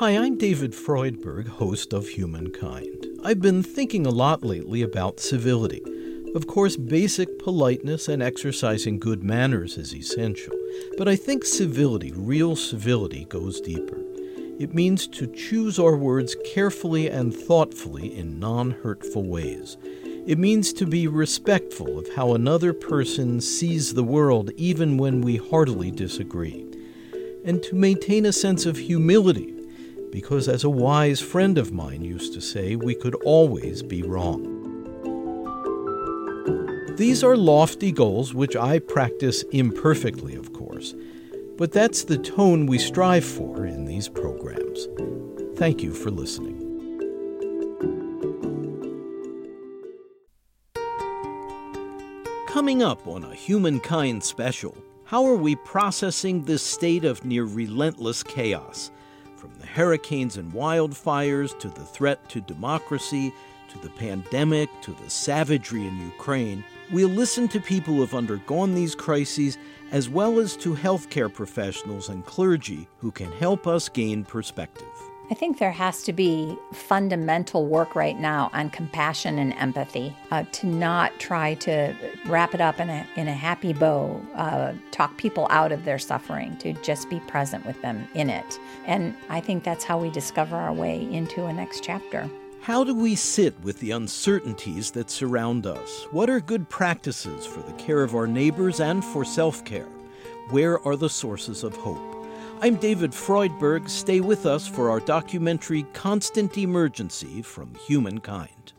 Hi, 0.00 0.12
I'm 0.12 0.38
David 0.38 0.72
Freudberg, 0.72 1.46
host 1.46 1.92
of 1.92 2.08
Humankind. 2.08 3.04
I've 3.22 3.42
been 3.42 3.62
thinking 3.62 4.06
a 4.06 4.10
lot 4.10 4.42
lately 4.42 4.80
about 4.80 5.20
civility. 5.20 5.82
Of 6.34 6.46
course, 6.46 6.74
basic 6.78 7.38
politeness 7.38 8.08
and 8.08 8.22
exercising 8.22 8.98
good 8.98 9.22
manners 9.22 9.76
is 9.76 9.94
essential, 9.94 10.54
but 10.96 11.06
I 11.06 11.16
think 11.16 11.44
civility, 11.44 12.14
real 12.16 12.56
civility, 12.56 13.26
goes 13.26 13.60
deeper. 13.60 13.98
It 14.58 14.72
means 14.72 15.06
to 15.08 15.26
choose 15.26 15.78
our 15.78 15.98
words 15.98 16.34
carefully 16.46 17.10
and 17.10 17.34
thoughtfully 17.34 18.16
in 18.16 18.40
non 18.40 18.70
hurtful 18.70 19.24
ways. 19.24 19.76
It 20.26 20.38
means 20.38 20.72
to 20.72 20.86
be 20.86 21.08
respectful 21.08 21.98
of 21.98 22.08
how 22.14 22.32
another 22.32 22.72
person 22.72 23.38
sees 23.42 23.92
the 23.92 24.02
world, 24.02 24.50
even 24.56 24.96
when 24.96 25.20
we 25.20 25.36
heartily 25.36 25.90
disagree. 25.90 26.64
And 27.44 27.62
to 27.64 27.74
maintain 27.74 28.24
a 28.24 28.32
sense 28.32 28.64
of 28.64 28.78
humility, 28.78 29.59
because 30.10 30.48
as 30.48 30.64
a 30.64 30.70
wise 30.70 31.20
friend 31.20 31.58
of 31.58 31.72
mine 31.72 32.02
used 32.02 32.32
to 32.34 32.40
say, 32.40 32.76
we 32.76 32.94
could 32.94 33.14
always 33.16 33.82
be 33.82 34.02
wrong. 34.02 34.56
These 36.96 37.24
are 37.24 37.36
lofty 37.36 37.92
goals 37.92 38.34
which 38.34 38.56
I 38.56 38.78
practice 38.78 39.42
imperfectly, 39.52 40.34
of 40.34 40.52
course, 40.52 40.94
but 41.56 41.72
that's 41.72 42.04
the 42.04 42.18
tone 42.18 42.66
we 42.66 42.78
strive 42.78 43.24
for 43.24 43.64
in 43.64 43.86
these 43.86 44.08
programs. 44.08 44.86
Thank 45.56 45.82
you 45.82 45.94
for 45.94 46.10
listening. 46.10 46.66
Coming 52.46 52.82
up 52.82 53.06
on 53.06 53.24
a 53.24 53.34
Humankind 53.34 54.22
special, 54.24 54.76
how 55.04 55.24
are 55.24 55.36
we 55.36 55.56
processing 55.56 56.44
this 56.44 56.62
state 56.62 57.04
of 57.04 57.24
near 57.24 57.44
relentless 57.44 58.22
chaos? 58.22 58.90
Hurricanes 59.74 60.36
and 60.36 60.52
wildfires 60.52 61.58
to 61.60 61.68
the 61.68 61.84
threat 61.84 62.28
to 62.30 62.40
democracy 62.40 63.32
to 63.70 63.78
the 63.78 63.90
pandemic 63.90 64.68
to 64.82 64.92
the 64.92 65.08
savagery 65.08 65.86
in 65.86 66.00
Ukraine, 66.00 66.64
we'll 66.90 67.08
listen 67.08 67.46
to 67.48 67.60
people 67.60 67.94
who 67.94 68.00
have 68.00 68.14
undergone 68.14 68.74
these 68.74 68.94
crises 68.94 69.58
as 69.92 70.08
well 70.08 70.38
as 70.38 70.56
to 70.56 70.74
healthcare 70.74 71.32
professionals 71.32 72.08
and 72.08 72.24
clergy 72.26 72.88
who 72.98 73.10
can 73.10 73.30
help 73.32 73.66
us 73.66 73.88
gain 73.88 74.24
perspective. 74.24 75.09
I 75.30 75.34
think 75.34 75.58
there 75.58 75.70
has 75.70 76.02
to 76.02 76.12
be 76.12 76.58
fundamental 76.72 77.64
work 77.66 77.94
right 77.94 78.18
now 78.18 78.50
on 78.52 78.68
compassion 78.68 79.38
and 79.38 79.52
empathy 79.52 80.16
uh, 80.32 80.42
to 80.50 80.66
not 80.66 81.16
try 81.20 81.54
to 81.54 81.94
wrap 82.26 82.52
it 82.52 82.60
up 82.60 82.80
in 82.80 82.90
a, 82.90 83.06
in 83.14 83.28
a 83.28 83.32
happy 83.32 83.72
bow, 83.72 84.20
uh, 84.34 84.72
talk 84.90 85.16
people 85.18 85.46
out 85.50 85.70
of 85.70 85.84
their 85.84 86.00
suffering, 86.00 86.56
to 86.58 86.72
just 86.82 87.08
be 87.08 87.20
present 87.20 87.64
with 87.64 87.80
them 87.80 88.08
in 88.14 88.28
it. 88.28 88.58
And 88.86 89.14
I 89.28 89.40
think 89.40 89.62
that's 89.62 89.84
how 89.84 90.00
we 90.00 90.10
discover 90.10 90.56
our 90.56 90.72
way 90.72 91.08
into 91.12 91.46
a 91.46 91.52
next 91.52 91.84
chapter. 91.84 92.28
How 92.62 92.82
do 92.82 92.92
we 92.92 93.14
sit 93.14 93.54
with 93.62 93.78
the 93.78 93.92
uncertainties 93.92 94.90
that 94.90 95.10
surround 95.10 95.64
us? 95.64 96.06
What 96.10 96.28
are 96.28 96.40
good 96.40 96.68
practices 96.68 97.46
for 97.46 97.60
the 97.62 97.72
care 97.74 98.02
of 98.02 98.16
our 98.16 98.26
neighbors 98.26 98.80
and 98.80 99.04
for 99.04 99.24
self 99.24 99.64
care? 99.64 99.88
Where 100.50 100.84
are 100.84 100.96
the 100.96 101.08
sources 101.08 101.62
of 101.62 101.76
hope? 101.76 102.19
I'm 102.62 102.76
David 102.76 103.12
Freudberg. 103.12 103.88
Stay 103.88 104.20
with 104.20 104.44
us 104.44 104.66
for 104.66 104.90
our 104.90 105.00
documentary 105.00 105.84
Constant 105.94 106.58
Emergency 106.58 107.40
from 107.40 107.74
Humankind. 107.74 108.74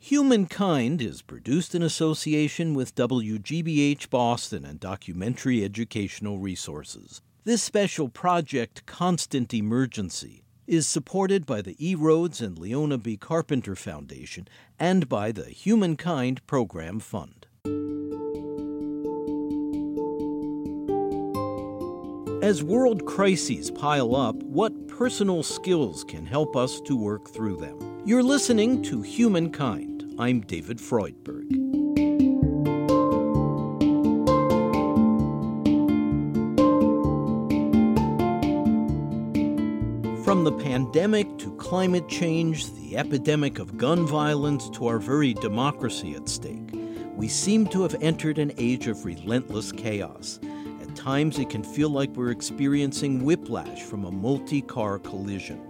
Humankind 0.00 1.00
is 1.00 1.22
produced 1.22 1.76
in 1.76 1.82
association 1.82 2.74
with 2.74 2.96
WGBH 2.96 4.10
Boston 4.10 4.64
and 4.64 4.80
Documentary 4.80 5.62
Educational 5.62 6.38
Resources. 6.40 7.22
This 7.44 7.62
special 7.62 8.08
project, 8.08 8.84
Constant 8.86 9.54
Emergency, 9.54 10.42
is 10.66 10.88
supported 10.88 11.46
by 11.46 11.62
the 11.62 11.76
E. 11.78 11.94
Rhodes 11.94 12.40
and 12.40 12.58
Leona 12.58 12.98
B. 12.98 13.16
Carpenter 13.16 13.76
Foundation 13.76 14.48
and 14.80 15.08
by 15.08 15.30
the 15.30 15.44
Humankind 15.44 16.44
Program 16.48 16.98
Fund. 16.98 17.46
As 22.46 22.62
world 22.62 23.04
crises 23.06 23.72
pile 23.72 24.14
up, 24.14 24.40
what 24.44 24.86
personal 24.86 25.42
skills 25.42 26.04
can 26.04 26.24
help 26.24 26.54
us 26.54 26.80
to 26.82 26.96
work 26.96 27.28
through 27.28 27.56
them? 27.56 27.76
You're 28.04 28.22
listening 28.22 28.84
to 28.84 29.02
Humankind. 29.02 30.14
I'm 30.16 30.42
David 30.42 30.78
Freudberg. 30.78 31.50
From 40.24 40.44
the 40.44 40.52
pandemic 40.52 41.38
to 41.38 41.52
climate 41.56 42.08
change, 42.08 42.72
the 42.74 42.96
epidemic 42.96 43.58
of 43.58 43.76
gun 43.76 44.06
violence 44.06 44.70
to 44.70 44.86
our 44.86 45.00
very 45.00 45.34
democracy 45.34 46.14
at 46.14 46.28
stake, 46.28 46.70
we 47.16 47.26
seem 47.26 47.66
to 47.66 47.82
have 47.82 47.96
entered 48.00 48.38
an 48.38 48.52
age 48.56 48.86
of 48.86 49.04
relentless 49.04 49.72
chaos 49.72 50.38
times 50.96 51.38
it 51.38 51.50
can 51.50 51.62
feel 51.62 51.90
like 51.90 52.10
we're 52.16 52.30
experiencing 52.30 53.24
whiplash 53.24 53.82
from 53.82 54.04
a 54.04 54.10
multi 54.10 54.62
car 54.62 54.98
collision. 54.98 55.60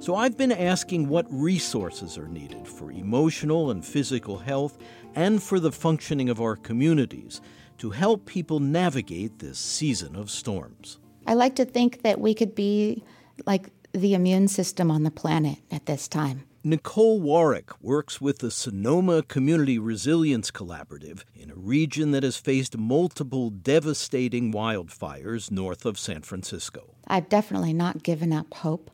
So 0.00 0.16
I've 0.16 0.36
been 0.36 0.50
asking 0.50 1.08
what 1.08 1.26
resources 1.30 2.18
are 2.18 2.26
needed 2.26 2.66
for 2.66 2.90
emotional 2.90 3.70
and 3.70 3.84
physical 3.84 4.38
health 4.38 4.78
and 5.14 5.40
for 5.40 5.60
the 5.60 5.70
functioning 5.70 6.28
of 6.28 6.40
our 6.40 6.56
communities 6.56 7.40
to 7.78 7.90
help 7.90 8.26
people 8.26 8.58
navigate 8.58 9.38
this 9.38 9.58
season 9.58 10.16
of 10.16 10.30
storms. 10.30 10.98
I 11.26 11.34
like 11.34 11.54
to 11.56 11.64
think 11.64 12.02
that 12.02 12.20
we 12.20 12.34
could 12.34 12.54
be 12.54 13.04
like 13.46 13.68
the 13.92 14.14
immune 14.14 14.48
system 14.48 14.90
on 14.90 15.04
the 15.04 15.10
planet 15.10 15.58
at 15.70 15.86
this 15.86 16.08
time. 16.08 16.44
Nicole 16.64 17.20
Warwick 17.20 17.72
works 17.82 18.20
with 18.20 18.38
the 18.38 18.50
Sonoma 18.52 19.24
Community 19.24 19.80
Resilience 19.80 20.52
Collaborative 20.52 21.24
in 21.34 21.50
a 21.50 21.56
region 21.56 22.12
that 22.12 22.22
has 22.22 22.36
faced 22.36 22.78
multiple 22.78 23.50
devastating 23.50 24.52
wildfires 24.52 25.50
north 25.50 25.84
of 25.84 25.98
San 25.98 26.22
Francisco. 26.22 26.94
I've 27.08 27.28
definitely 27.28 27.72
not 27.72 28.04
given 28.04 28.32
up 28.32 28.54
hope. 28.54 28.92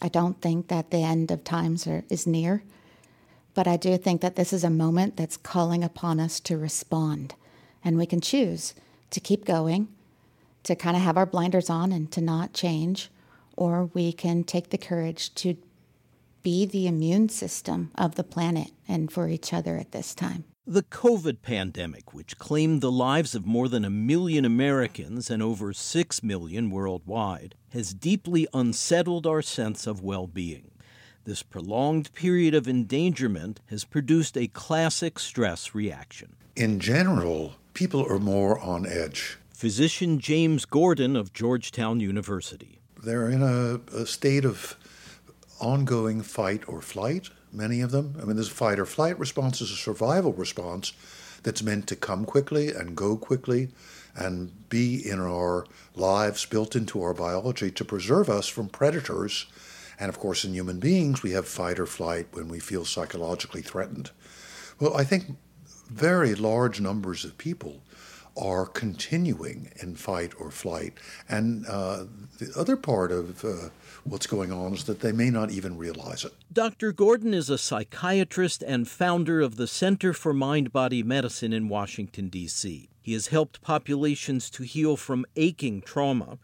I 0.00 0.08
don't 0.08 0.40
think 0.40 0.68
that 0.68 0.90
the 0.90 1.02
end 1.02 1.30
of 1.30 1.44
times 1.44 1.86
are, 1.86 2.04
is 2.08 2.26
near, 2.26 2.62
but 3.52 3.68
I 3.68 3.76
do 3.76 3.98
think 3.98 4.22
that 4.22 4.36
this 4.36 4.54
is 4.54 4.64
a 4.64 4.70
moment 4.70 5.18
that's 5.18 5.36
calling 5.36 5.84
upon 5.84 6.18
us 6.18 6.40
to 6.40 6.56
respond. 6.56 7.34
And 7.84 7.98
we 7.98 8.06
can 8.06 8.22
choose 8.22 8.72
to 9.10 9.20
keep 9.20 9.44
going, 9.44 9.88
to 10.62 10.74
kind 10.74 10.96
of 10.96 11.02
have 11.02 11.18
our 11.18 11.26
blinders 11.26 11.68
on 11.68 11.92
and 11.92 12.10
to 12.12 12.22
not 12.22 12.54
change, 12.54 13.10
or 13.58 13.90
we 13.92 14.10
can 14.10 14.42
take 14.42 14.70
the 14.70 14.78
courage 14.78 15.34
to 15.34 15.58
be 16.42 16.66
the 16.66 16.86
immune 16.86 17.28
system 17.28 17.90
of 17.96 18.14
the 18.14 18.24
planet 18.24 18.70
and 18.88 19.12
for 19.12 19.28
each 19.28 19.52
other 19.52 19.76
at 19.76 19.92
this 19.92 20.14
time. 20.14 20.44
The 20.66 20.84
COVID 20.84 21.42
pandemic, 21.42 22.14
which 22.14 22.38
claimed 22.38 22.80
the 22.80 22.92
lives 22.92 23.34
of 23.34 23.44
more 23.44 23.68
than 23.68 23.84
a 23.84 23.90
million 23.90 24.44
Americans 24.44 25.28
and 25.28 25.42
over 25.42 25.72
six 25.72 26.22
million 26.22 26.70
worldwide, 26.70 27.56
has 27.70 27.92
deeply 27.92 28.46
unsettled 28.54 29.26
our 29.26 29.42
sense 29.42 29.88
of 29.88 30.02
well 30.02 30.28
being. 30.28 30.70
This 31.24 31.42
prolonged 31.42 32.12
period 32.14 32.54
of 32.54 32.68
endangerment 32.68 33.60
has 33.66 33.84
produced 33.84 34.36
a 34.36 34.46
classic 34.48 35.18
stress 35.18 35.74
reaction. 35.74 36.36
In 36.54 36.78
general, 36.78 37.54
people 37.74 38.04
are 38.06 38.18
more 38.18 38.58
on 38.60 38.86
edge. 38.86 39.38
Physician 39.52 40.18
James 40.18 40.64
Gordon 40.64 41.16
of 41.16 41.32
Georgetown 41.32 42.00
University. 42.00 42.80
They're 43.02 43.30
in 43.30 43.42
a, 43.42 43.80
a 43.96 44.06
state 44.06 44.44
of 44.44 44.76
ongoing 45.62 46.20
fight 46.22 46.68
or 46.68 46.82
flight, 46.82 47.30
many 47.52 47.80
of 47.80 47.90
them. 47.90 48.16
I 48.20 48.24
mean, 48.24 48.36
this 48.36 48.48
fight 48.48 48.78
or 48.78 48.86
flight 48.86 49.18
response 49.18 49.60
is 49.60 49.70
a 49.70 49.76
survival 49.76 50.32
response 50.32 50.92
that's 51.42 51.62
meant 51.62 51.86
to 51.88 51.96
come 51.96 52.24
quickly 52.24 52.68
and 52.72 52.96
go 52.96 53.16
quickly 53.16 53.68
and 54.14 54.68
be 54.68 55.08
in 55.08 55.18
our 55.20 55.66
lives, 55.94 56.44
built 56.44 56.76
into 56.76 57.02
our 57.02 57.14
biology 57.14 57.70
to 57.70 57.84
preserve 57.84 58.28
us 58.28 58.46
from 58.48 58.68
predators. 58.68 59.46
And 59.98 60.08
of 60.08 60.18
course, 60.18 60.44
in 60.44 60.52
human 60.52 60.80
beings, 60.80 61.22
we 61.22 61.30
have 61.32 61.48
fight 61.48 61.78
or 61.78 61.86
flight 61.86 62.26
when 62.32 62.48
we 62.48 62.58
feel 62.58 62.84
psychologically 62.84 63.62
threatened. 63.62 64.10
Well, 64.78 64.96
I 64.96 65.04
think 65.04 65.36
very 65.90 66.34
large 66.34 66.80
numbers 66.80 67.24
of 67.24 67.38
people 67.38 67.82
are 68.36 68.66
continuing 68.66 69.70
in 69.82 69.94
fight 69.94 70.32
or 70.38 70.50
flight. 70.50 70.94
And 71.28 71.66
uh, 71.66 72.04
the 72.38 72.52
other 72.56 72.76
part 72.76 73.12
of 73.12 73.44
uh, 73.44 73.68
what's 74.04 74.26
going 74.26 74.52
on 74.52 74.74
is 74.74 74.84
that 74.84 75.00
they 75.00 75.12
may 75.12 75.30
not 75.30 75.50
even 75.50 75.76
realize 75.76 76.24
it. 76.24 76.32
Dr. 76.52 76.92
Gordon 76.92 77.34
is 77.34 77.50
a 77.50 77.58
psychiatrist 77.58 78.62
and 78.62 78.88
founder 78.88 79.40
of 79.40 79.56
the 79.56 79.66
Center 79.66 80.12
for 80.12 80.32
Mind 80.32 80.72
Body 80.72 81.02
Medicine 81.02 81.52
in 81.52 81.68
Washington, 81.68 82.28
D.C. 82.28 82.88
He 83.00 83.12
has 83.12 83.28
helped 83.28 83.62
populations 83.62 84.48
to 84.50 84.62
heal 84.62 84.96
from 84.96 85.26
aching 85.36 85.82
trauma. 85.82 86.38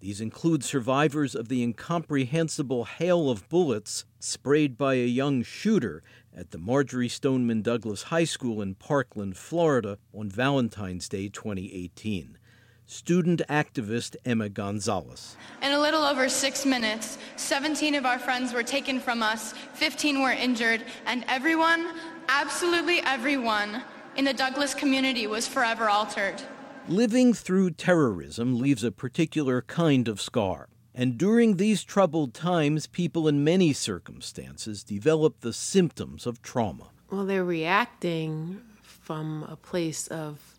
These 0.00 0.20
include 0.20 0.62
survivors 0.62 1.34
of 1.34 1.48
the 1.48 1.62
incomprehensible 1.62 2.84
hail 2.84 3.30
of 3.30 3.48
bullets 3.48 4.04
sprayed 4.18 4.76
by 4.76 4.94
a 4.94 5.06
young 5.06 5.42
shooter 5.42 6.02
at 6.36 6.50
the 6.50 6.58
Marjory 6.58 7.08
Stoneman 7.08 7.62
Douglas 7.62 8.04
High 8.04 8.24
School 8.24 8.60
in 8.60 8.74
Parkland, 8.74 9.36
Florida 9.36 9.98
on 10.12 10.28
Valentine's 10.28 11.08
Day 11.08 11.28
2018. 11.28 12.38
student 12.86 13.40
activist 13.48 14.14
Emma 14.26 14.48
Gonzalez. 14.48 15.36
In 15.62 15.72
a 15.72 15.78
little 15.80 16.02
over 16.02 16.28
six 16.28 16.66
minutes, 16.66 17.16
17 17.36 17.94
of 17.94 18.04
our 18.04 18.18
friends 18.18 18.52
were 18.52 18.62
taken 18.62 19.00
from 19.00 19.22
us, 19.22 19.54
15 19.72 20.20
were 20.20 20.32
injured, 20.32 20.84
and 21.06 21.24
everyone, 21.28 21.94
absolutely 22.28 23.00
everyone, 23.00 23.82
in 24.16 24.24
the 24.26 24.34
Douglas 24.34 24.74
community 24.74 25.26
was 25.26 25.48
forever 25.48 25.88
altered. 25.88 26.42
Living 26.86 27.32
through 27.32 27.70
terrorism 27.70 28.58
leaves 28.58 28.84
a 28.84 28.92
particular 28.92 29.62
kind 29.62 30.06
of 30.06 30.20
scar. 30.20 30.68
And 30.94 31.18
during 31.18 31.56
these 31.56 31.82
troubled 31.82 32.34
times, 32.34 32.86
people 32.86 33.26
in 33.26 33.42
many 33.42 33.72
circumstances 33.72 34.84
develop 34.84 35.40
the 35.40 35.52
symptoms 35.52 36.26
of 36.26 36.40
trauma. 36.40 36.90
Well, 37.10 37.26
they're 37.26 37.44
reacting 37.44 38.60
from 38.82 39.42
a 39.48 39.56
place 39.56 40.06
of 40.06 40.54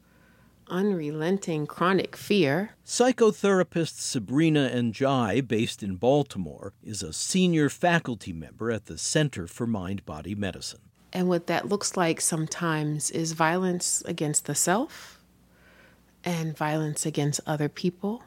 unrelenting 0.68 1.68
chronic 1.68 2.16
fear. 2.16 2.72
Psychotherapist 2.86 4.00
Sabrina 4.00 4.70
N'Diaye, 4.74 5.48
based 5.48 5.84
in 5.84 5.96
Baltimore, 5.96 6.74
is 6.84 7.02
a 7.04 7.14
senior 7.14 7.70
faculty 7.70 8.34
member 8.34 8.72
at 8.72 8.88
the 8.88 8.98
Center 8.98 9.48
for 9.48 9.68
Mind 9.68 10.06
Body 10.06 10.36
Medicine. 10.36 10.81
And 11.14 11.30
what 11.30 11.48
that 11.48 11.70
looks 11.70 11.96
like 11.96 12.20
sometimes 12.20 13.10
is 13.12 13.31
violence 13.31 14.04
against 14.06 14.46
the 14.46 14.56
self 14.56 15.24
and 16.26 16.58
violence 16.58 17.06
against 17.06 17.40
other 17.46 17.70
people. 17.70 18.24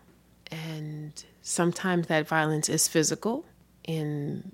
And 0.50 1.12
sometimes 1.48 2.08
that 2.08 2.28
violence 2.28 2.68
is 2.68 2.86
physical 2.86 3.46
in 3.84 4.52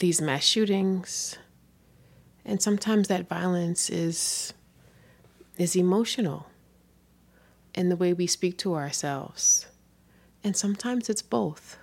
these 0.00 0.20
mass 0.20 0.42
shootings. 0.42 1.38
And 2.44 2.60
sometimes 2.60 3.08
that 3.08 3.28
violence 3.28 3.88
is 3.88 4.52
is 5.56 5.76
emotional 5.76 6.46
in 7.74 7.88
the 7.88 7.96
way 7.96 8.12
we 8.12 8.26
speak 8.26 8.58
to 8.58 8.74
ourselves. 8.74 9.66
And 10.42 10.56
sometimes 10.56 11.08
it's 11.08 11.22
both. 11.22 11.78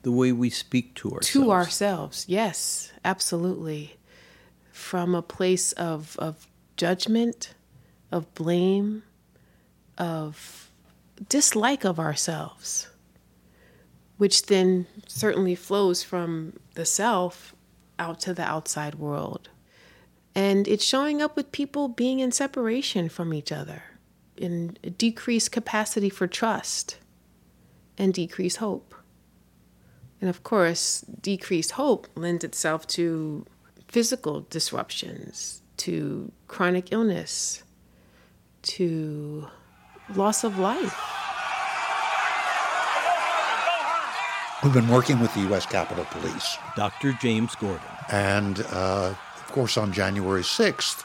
The 0.00 0.10
way 0.10 0.32
we 0.32 0.48
speak 0.48 0.94
to 0.96 1.12
ourselves. 1.12 1.32
To 1.32 1.52
ourselves, 1.52 2.24
yes, 2.26 2.90
absolutely. 3.04 3.96
From 4.72 5.14
a 5.14 5.22
place 5.22 5.72
of, 5.72 6.16
of 6.18 6.48
judgment, 6.76 7.54
of 8.10 8.34
blame, 8.34 9.02
of 9.98 10.70
dislike 11.28 11.84
of 11.84 12.00
ourselves, 12.00 12.88
which 14.22 14.46
then 14.46 14.86
certainly 15.08 15.56
flows 15.56 16.04
from 16.04 16.52
the 16.74 16.84
self 16.84 17.56
out 17.98 18.20
to 18.20 18.32
the 18.32 18.44
outside 18.44 18.94
world. 18.94 19.48
And 20.32 20.68
it's 20.68 20.84
showing 20.84 21.20
up 21.20 21.34
with 21.34 21.50
people 21.50 21.88
being 21.88 22.20
in 22.20 22.30
separation 22.30 23.08
from 23.08 23.34
each 23.34 23.50
other 23.50 23.82
in 24.36 24.78
decreased 24.96 25.50
capacity 25.50 26.08
for 26.08 26.28
trust 26.28 26.98
and 27.98 28.14
decreased 28.14 28.58
hope. 28.58 28.94
And 30.20 30.30
of 30.30 30.44
course, 30.44 31.00
decreased 31.00 31.72
hope 31.72 32.06
lends 32.14 32.44
itself 32.44 32.86
to 32.98 33.44
physical 33.88 34.46
disruptions, 34.48 35.62
to 35.78 36.30
chronic 36.46 36.92
illness, 36.92 37.64
to 38.78 39.48
loss 40.14 40.44
of 40.44 40.60
life. 40.60 41.21
We've 44.62 44.72
been 44.72 44.88
working 44.88 45.18
with 45.18 45.34
the 45.34 45.40
U.S. 45.40 45.66
Capitol 45.66 46.04
Police. 46.04 46.56
Dr. 46.76 47.14
James 47.14 47.56
Gordon. 47.56 47.80
And, 48.08 48.60
uh, 48.70 49.12
of 49.34 49.48
course, 49.48 49.76
on 49.76 49.92
January 49.92 50.42
6th, 50.42 51.02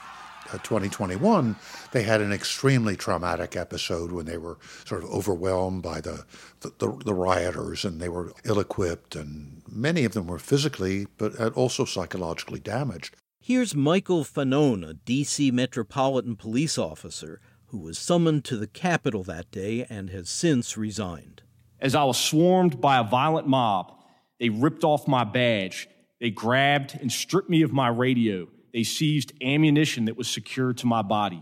2021, 0.52 1.56
they 1.92 2.04
had 2.04 2.22
an 2.22 2.32
extremely 2.32 2.96
traumatic 2.96 3.56
episode 3.56 4.12
when 4.12 4.28
they 4.28 4.38
were 4.38 4.60
sort 4.86 5.04
of 5.04 5.10
overwhelmed 5.10 5.82
by 5.82 6.02
the, 6.02 6.24
the, 6.62 6.70
the 7.04 7.16
rioters 7.16 7.84
and 7.84 8.00
they 8.00 8.10
were 8.10 8.32
ill 8.44 8.60
equipped, 8.60 9.16
and 9.16 9.64
many 9.68 10.06
of 10.06 10.14
them 10.14 10.28
were 10.28 10.38
physically 10.38 11.08
but 11.18 11.36
also 11.54 11.84
psychologically 11.84 12.60
damaged. 12.60 13.16
Here's 13.40 13.74
Michael 13.74 14.24
Fanone, 14.24 14.88
a 14.88 14.94
D.C. 14.94 15.50
Metropolitan 15.50 16.36
Police 16.36 16.78
officer 16.78 17.42
who 17.70 17.80
was 17.80 17.98
summoned 17.98 18.46
to 18.46 18.56
the 18.56 18.68
Capitol 18.68 19.24
that 19.24 19.50
day 19.50 19.88
and 19.90 20.12
has 20.12 20.30
since 20.30 20.78
resigned. 20.78 21.42
As 21.80 21.96
I 21.96 22.04
was 22.04 22.18
swarmed 22.18 22.82
by 22.82 22.98
a 22.98 23.04
violent 23.04 23.48
mob, 23.48 23.94
they 24.40 24.50
ripped 24.50 24.84
off 24.84 25.08
my 25.08 25.24
badge, 25.24 25.88
they 26.20 26.30
grabbed 26.30 26.98
and 27.00 27.12
stripped 27.12 27.50
me 27.50 27.62
of 27.62 27.72
my 27.72 27.88
radio 27.88 28.48
they 28.78 28.84
seized 28.84 29.34
ammunition 29.42 30.06
that 30.06 30.18
was 30.18 30.28
secured 30.28 30.78
to 30.78 30.86
my 30.86 31.02
body. 31.02 31.42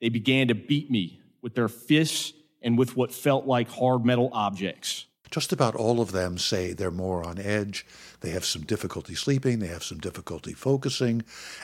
They 0.00 0.08
began 0.08 0.48
to 0.48 0.56
beat 0.56 0.90
me 0.90 1.20
with 1.40 1.54
their 1.54 1.68
fists 1.68 2.32
and 2.62 2.76
with 2.76 2.96
what 2.96 3.12
felt 3.12 3.46
like 3.46 3.68
hard 3.68 4.04
metal 4.04 4.28
objects. 4.32 5.06
Just 5.30 5.52
about 5.52 5.76
all 5.76 6.00
of 6.00 6.10
them 6.10 6.36
say 6.36 6.72
they're 6.72 6.90
more 6.90 7.24
on 7.24 7.38
edge. 7.38 7.86
They 8.22 8.30
have 8.30 8.44
some 8.44 8.62
difficulty 8.62 9.14
sleeping, 9.14 9.60
they 9.60 9.68
have 9.68 9.84
some 9.84 9.98
difficulty 9.98 10.52
focusing, 10.52 11.22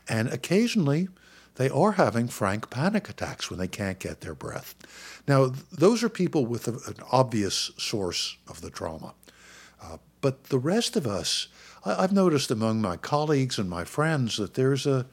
and 0.09 0.29
occasionally 0.29 1.09
they 1.61 1.69
are 1.69 1.93
having 1.93 2.27
frank 2.27 2.71
panic 2.71 3.11
attacks 3.11 3.51
when 3.51 3.59
they 3.59 3.69
can't 3.69 3.99
get 3.99 4.23
their 4.23 4.35
breath. 4.35 4.75
Now, 5.29 5.53
those 5.71 6.03
are 6.03 6.09
people 6.09 6.47
with 6.47 6.67
a, 6.67 6.71
an 6.89 6.97
obvious 7.13 7.71
source 7.77 8.39
of 8.49 8.63
the 8.63 8.71
trauma. 8.71 9.13
Uh, 9.83 9.99
but 10.23 10.45
the 10.45 10.59
rest 10.59 10.97
of 10.97 11.07
us, 11.07 11.49
I, 11.85 12.01
have 12.01 12.15
noticed 12.15 12.51
among 12.51 12.81
my 12.81 12.97
colleagues 12.97 13.59
and 13.59 13.69
my 13.69 13.85
friends 13.85 14.39
that 14.39 14.55
there's 14.55 14.87
a, 14.87 15.05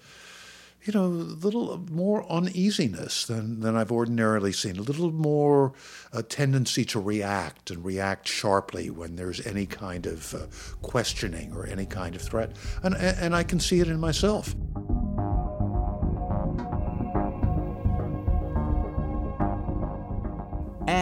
you 0.85 0.93
know, 0.93 1.03
a 1.03 1.35
little 1.43 1.83
more 1.91 2.25
uneasiness 2.31 3.25
than, 3.25 3.59
than 3.59 3.75
I've 3.75 3.91
ordinarily 3.91 4.53
seen, 4.53 4.77
a 4.77 4.83
little 4.83 5.11
more 5.11 5.73
a 6.13 6.23
tendency 6.23 6.85
to 6.85 6.99
react 7.01 7.71
and 7.71 7.83
react 7.83 8.25
sharply 8.25 8.89
when 8.89 9.17
there's 9.17 9.45
any 9.45 9.65
kind 9.65 10.05
of 10.05 10.33
uh, 10.33 10.45
questioning 10.81 11.51
or 11.51 11.67
any 11.67 11.85
kind 11.85 12.15
of 12.15 12.21
threat. 12.21 12.55
And, 12.83 12.95
and 12.95 13.35
I 13.35 13.43
can 13.43 13.59
see 13.59 13.81
it 13.81 13.89
in 13.89 13.99
myself. 13.99 14.55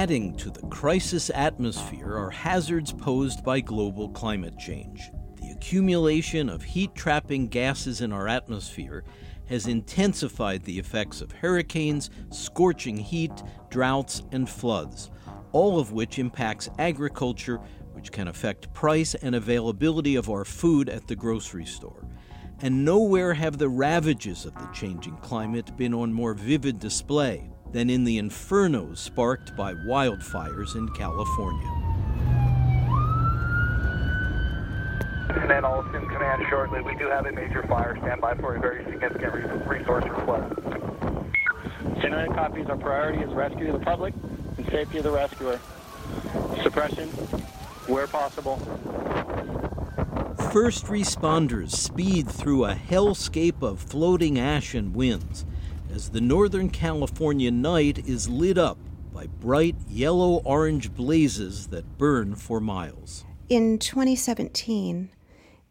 Adding 0.05 0.35
to 0.35 0.51
the 0.51 0.61
crisis 0.67 1.31
atmosphere 1.33 2.15
are 2.15 2.29
hazards 2.29 2.93
posed 2.93 3.43
by 3.43 3.59
global 3.59 4.09
climate 4.09 4.55
change 4.59 5.09
The 5.41 5.49
accumulation 5.49 6.47
of 6.47 6.61
heat 6.61 6.93
trapping 6.93 7.47
gases 7.47 8.01
in 8.01 8.11
our 8.11 8.27
atmosphere 8.27 9.03
has 9.47 9.65
intensified 9.65 10.61
the 10.61 10.77
effects 10.77 11.21
of 11.21 11.31
hurricanes, 11.31 12.11
scorching 12.29 12.97
heat, 12.97 13.31
droughts, 13.71 14.21
and 14.31 14.47
floods, 14.47 15.09
all 15.53 15.79
of 15.79 15.91
which 15.91 16.19
impacts 16.19 16.69
agriculture, 16.77 17.59
which 17.93 18.11
can 18.11 18.27
affect 18.27 18.71
price 18.75 19.15
and 19.15 19.33
availability 19.33 20.15
of 20.15 20.29
our 20.29 20.45
food 20.45 20.87
at 20.87 21.07
the 21.07 21.15
grocery 21.15 21.65
store. 21.65 22.07
And 22.61 22.85
nowhere 22.85 23.33
have 23.33 23.57
the 23.57 23.69
ravages 23.69 24.45
of 24.45 24.53
the 24.53 24.69
changing 24.71 25.17
climate 25.17 25.75
been 25.75 25.95
on 25.95 26.13
more 26.13 26.35
vivid 26.35 26.79
display 26.79 27.49
than 27.75 27.89
in 27.89 28.05
the 28.05 28.17
infernos 28.17 28.99
sparked 28.99 29.53
by 29.57 29.73
wildfires 29.73 30.77
in 30.77 30.87
California. 30.93 31.69
and 35.27 35.49
then 35.49 35.65
I'll 35.65 35.81
assume 35.81 36.07
command 36.07 36.41
shortly. 36.49 36.79
We 36.79 36.95
do 36.95 37.09
have 37.09 37.25
a 37.25 37.33
major 37.33 37.63
fire. 37.63 37.97
Stand 38.01 38.21
by 38.21 38.33
for 38.35 38.55
a 38.55 38.59
very 38.61 38.85
significant 38.85 39.67
resource 39.67 40.05
request. 40.05 40.55
Genetic 42.01 42.33
copies. 42.33 42.65
Our 42.67 42.77
priority 42.77 43.21
is 43.21 43.33
rescue 43.33 43.73
of 43.73 43.79
the 43.79 43.85
public 43.85 44.13
and 44.57 44.65
safety 44.71 44.99
of 44.99 45.03
the 45.03 45.11
rescuer. 45.11 45.59
Suppression, 46.63 47.09
where 47.89 48.07
possible. 48.07 48.55
First 50.53 50.85
responders 50.85 51.71
speed 51.71 52.29
through 52.29 52.63
a 52.63 52.73
hellscape 52.73 53.61
of 53.61 53.81
floating 53.81 54.39
ash 54.39 54.73
and 54.73 54.95
winds 54.95 55.45
as 55.95 56.09
the 56.09 56.19
Northern 56.19 56.69
California 56.69 57.49
night 57.49 58.05
is 58.05 58.27
lit 58.27 58.57
up 58.57 58.77
by 59.13 59.27
bright 59.27 59.75
yellow 59.87 60.41
orange 60.43 60.93
blazes 60.93 61.67
that 61.67 61.97
burn 61.97 62.35
for 62.35 62.59
miles. 62.59 63.23
In 63.47 63.79
2017, 63.79 65.09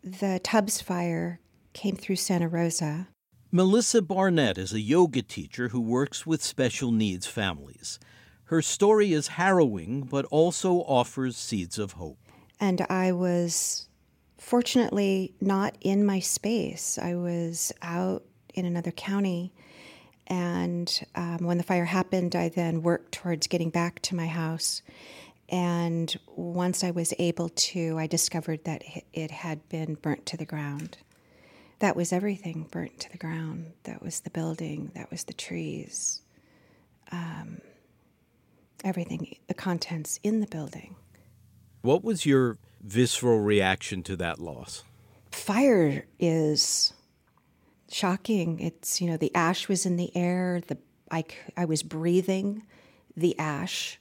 the 0.03 0.41
Tubbs 0.43 0.81
fire 0.81 1.41
came 1.75 1.95
through 1.95 2.17
Santa 2.17 2.49
Rosa. 2.49 3.09
Melissa 3.53 4.01
Barnett 4.01 4.57
is 4.57 4.73
a 4.73 4.81
yoga 4.81 5.21
teacher 5.21 5.69
who 5.69 5.81
works 5.81 6.27
with 6.27 6.43
special 6.43 6.91
needs 6.91 7.27
families. 7.27 7.99
Her 8.45 8.63
story 8.63 9.13
is 9.13 9.29
harrowing, 9.29 10.03
but 10.03 10.25
also 10.27 10.77
offers 10.85 11.37
seeds 11.37 11.79
of 11.79 11.93
hope. 11.93 12.19
And 12.59 12.81
I 12.89 13.13
was 13.13 13.89
fortunately 14.39 15.35
not 15.43 15.77
in 15.83 16.07
my 16.07 16.21
space. 16.21 16.99
I 16.99 17.15
was 17.15 17.73
out 17.83 18.25
in 18.55 18.65
another 18.65 18.91
county. 18.91 19.53
And 20.27 21.03
um, 21.15 21.39
when 21.43 21.59
the 21.59 21.65
fire 21.65 21.85
happened, 21.85 22.35
I 22.35 22.49
then 22.49 22.83
worked 22.83 23.13
towards 23.13 23.47
getting 23.47 23.71
back 23.71 24.01
to 24.03 24.17
my 24.17 24.27
house. 24.27 24.83
And 25.49 26.15
once 26.35 26.83
I 26.83 26.91
was 26.91 27.13
able 27.19 27.51
to, 27.51 27.99
I 27.99 28.07
discovered 28.07 28.65
that 28.65 28.83
it 29.13 29.31
had 29.31 29.69
been 29.69 29.95
burnt 29.95 30.25
to 30.27 30.37
the 30.37 30.47
ground. 30.47 30.99
That 31.81 31.97
was 31.97 32.13
everything 32.13 32.67
burnt 32.71 33.01
to 33.01 33.13
the 33.13 33.19
ground. 33.19 33.73
That 33.83 34.03
was 34.03 34.21
the 34.21 34.31
building, 34.31 34.91
that 34.95 35.11
was 35.11 35.25
the 35.25 35.35
trees. 35.35 36.23
Um, 37.13 37.61
everything, 38.83 39.37
the 39.47 39.55
contents 39.55 40.19
in 40.23 40.41
the 40.41 40.47
building. 40.47 40.97
What 41.83 42.03
was 42.03 42.25
your 42.25 42.57
visceral 42.81 43.41
reaction 43.41 44.03
to 44.05 44.17
that 44.17 44.39
loss? 44.39 44.85
Fire 45.31 46.07
is 46.19 46.95
shocking. 47.91 48.61
It's, 48.61 49.01
you 49.01 49.11
know, 49.11 49.17
the 49.17 49.35
ash 49.35 49.69
was 49.69 49.87
in 49.87 49.97
the 49.97 50.15
air, 50.17 50.61
the 50.67 50.79
I, 51.11 51.25
I 51.57 51.65
was 51.65 51.83
breathing 51.83 52.65
the 53.17 53.39
ash. 53.39 54.01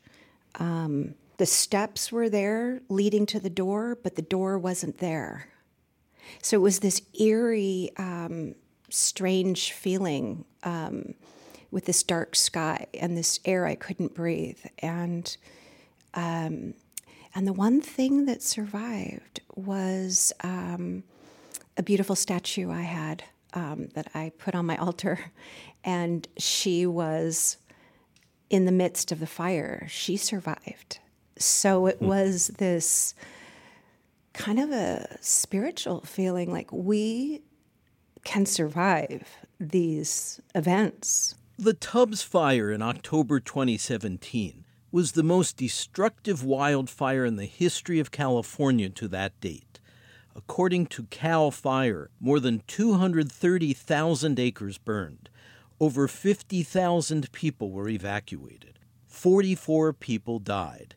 Um, 0.56 1.16
the 1.38 1.46
steps 1.46 2.12
were 2.12 2.30
there 2.30 2.82
leading 2.90 3.26
to 3.28 3.40
the 3.40 3.50
door, 3.50 3.98
but 4.02 4.16
the 4.16 4.22
door 4.22 4.58
wasn't 4.58 5.00
there. 5.00 5.50
So 6.42 6.58
it 6.58 6.62
was 6.62 6.80
this 6.80 7.02
eerie, 7.20 7.92
um, 7.98 8.56
strange 8.90 9.72
feeling 9.72 10.46
um, 10.64 11.16
with 11.72 11.86
this 11.86 12.04
dark 12.04 12.36
sky 12.36 12.88
and 12.94 13.18
this 13.18 13.40
air 13.46 13.66
I 13.66 13.76
couldn't 13.76 14.14
breathe. 14.14 14.60
And 14.80 15.36
um, 16.14 16.76
and 17.36 17.48
the 17.48 17.54
one 17.54 17.82
thing 17.82 18.26
that 18.26 18.44
survived 18.44 19.42
was 19.56 20.32
um, 20.42 21.04
a 21.76 21.82
beautiful 21.82 22.16
statue 22.16 22.72
I 22.72 22.82
had 22.82 23.24
um, 23.54 23.90
that 23.94 24.10
I 24.14 24.32
put 24.38 24.56
on 24.56 24.66
my 24.66 24.78
altar, 24.88 25.32
and 25.84 26.28
she 26.38 26.86
was 26.86 27.58
in 28.50 28.66
the 28.66 28.72
midst 28.72 29.12
of 29.12 29.20
the 29.20 29.28
fire. 29.28 29.88
She 29.90 30.18
survived. 30.18 31.00
So 31.38 31.88
it 31.88 31.98
hmm. 31.98 32.08
was 32.08 32.48
this 32.48 33.16
kind 34.34 34.60
of 34.60 34.72
a 34.72 35.18
spiritual 35.22 36.02
feeling 36.02 36.52
like 36.52 36.72
we 36.72 37.42
can 38.24 38.46
survive 38.46 39.28
these 39.60 40.40
events. 40.56 41.36
The 41.58 41.74
Tubbs 41.74 42.24
fire 42.24 42.72
in 42.72 42.82
October 42.82 43.40
2017 43.40 44.66
was 44.92 45.12
the 45.12 45.24
most 45.24 45.58
destructive 45.58 46.44
wildfire 46.44 47.26
in 47.26 47.36
the 47.36 47.46
history 47.46 48.00
of 48.00 48.12
California 48.12 48.90
to 48.90 49.08
that 49.10 49.40
date. 49.40 49.73
According 50.36 50.88
to 50.88 51.04
CAL 51.04 51.52
FIRE, 51.52 52.10
more 52.20 52.40
than 52.40 52.64
230,000 52.68 54.40
acres 54.40 54.78
burned. 54.78 55.30
Over 55.80 56.08
50,000 56.08 57.32
people 57.32 57.72
were 57.72 57.90
evacuated. 57.90 58.80
44 59.06 59.94
people 59.94 60.40
died. 60.40 60.96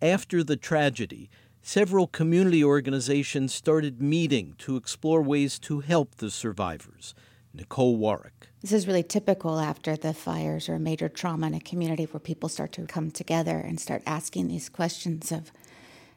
After 0.00 0.42
the 0.42 0.56
tragedy, 0.56 1.28
several 1.60 2.06
community 2.06 2.64
organizations 2.64 3.52
started 3.52 4.00
meeting 4.00 4.54
to 4.58 4.76
explore 4.76 5.20
ways 5.20 5.58
to 5.60 5.80
help 5.80 6.16
the 6.16 6.30
survivors. 6.30 7.14
Nicole 7.52 7.96
Warwick. 7.96 8.48
This 8.60 8.72
is 8.72 8.86
really 8.86 9.02
typical 9.02 9.58
after 9.58 9.96
the 9.96 10.14
fires 10.14 10.68
or 10.68 10.78
major 10.78 11.08
trauma 11.08 11.48
in 11.48 11.54
a 11.54 11.60
community 11.60 12.04
where 12.04 12.20
people 12.20 12.48
start 12.48 12.72
to 12.72 12.86
come 12.86 13.10
together 13.10 13.58
and 13.58 13.80
start 13.80 14.02
asking 14.06 14.48
these 14.48 14.68
questions 14.68 15.32
of 15.32 15.50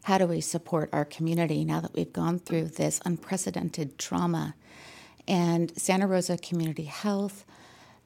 how 0.04 0.18
do 0.18 0.28
we 0.28 0.42
support 0.42 0.90
our 0.92 1.06
community 1.06 1.64
now 1.64 1.80
that 1.80 1.94
we've 1.94 2.14
gone 2.14 2.38
through 2.38 2.66
this 2.66 3.00
unprecedented 3.06 3.98
trauma? 3.98 4.54
And 5.28 5.72
Santa 5.80 6.08
Rosa 6.08 6.38
Community 6.38 6.84
Health, 6.84 7.46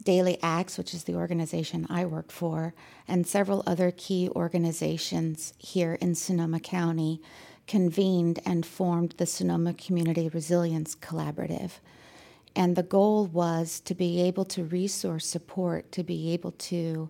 Daily 0.03 0.37
Acts, 0.43 0.77
which 0.77 0.93
is 0.93 1.05
the 1.05 1.15
organization 1.15 1.87
I 1.89 2.05
work 2.05 2.31
for, 2.31 2.75
and 3.07 3.25
several 3.25 3.63
other 3.65 3.91
key 3.91 4.29
organizations 4.29 5.53
here 5.57 5.95
in 5.95 6.13
Sonoma 6.13 6.59
County 6.59 7.19
convened 7.65 8.39
and 8.45 8.65
formed 8.65 9.15
the 9.17 9.25
Sonoma 9.25 9.73
Community 9.73 10.29
Resilience 10.29 10.95
Collaborative. 10.95 11.71
And 12.55 12.75
the 12.75 12.83
goal 12.83 13.25
was 13.25 13.79
to 13.81 13.95
be 13.95 14.21
able 14.21 14.45
to 14.45 14.63
resource 14.63 15.25
support, 15.25 15.91
to 15.93 16.03
be 16.03 16.31
able 16.31 16.51
to 16.51 17.09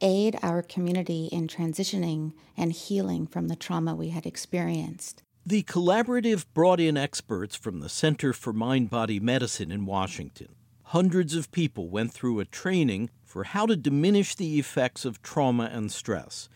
aid 0.00 0.38
our 0.42 0.62
community 0.62 1.26
in 1.32 1.48
transitioning 1.48 2.32
and 2.56 2.72
healing 2.72 3.26
from 3.26 3.48
the 3.48 3.56
trauma 3.56 3.94
we 3.94 4.10
had 4.10 4.26
experienced. 4.26 5.22
The 5.44 5.62
collaborative 5.62 6.44
brought 6.54 6.80
in 6.80 6.96
experts 6.96 7.54
from 7.54 7.80
the 7.80 7.88
Center 7.88 8.32
for 8.32 8.52
Mind 8.52 8.90
Body 8.90 9.20
Medicine 9.20 9.70
in 9.70 9.86
Washington. 9.86 10.56
Hundreds 10.90 11.34
of 11.34 11.52
people 11.52 11.88
went 11.88 12.12
through 12.12 12.40
a 12.40 12.44
training 12.44 13.10
for 13.24 13.44
how 13.44 13.66
to 13.66 13.76
diminish 13.76 14.34
the 14.34 14.58
effects 14.58 15.04
of 15.04 15.22
trauma 15.22 15.70
and 15.72 15.90
stress. 15.92 16.48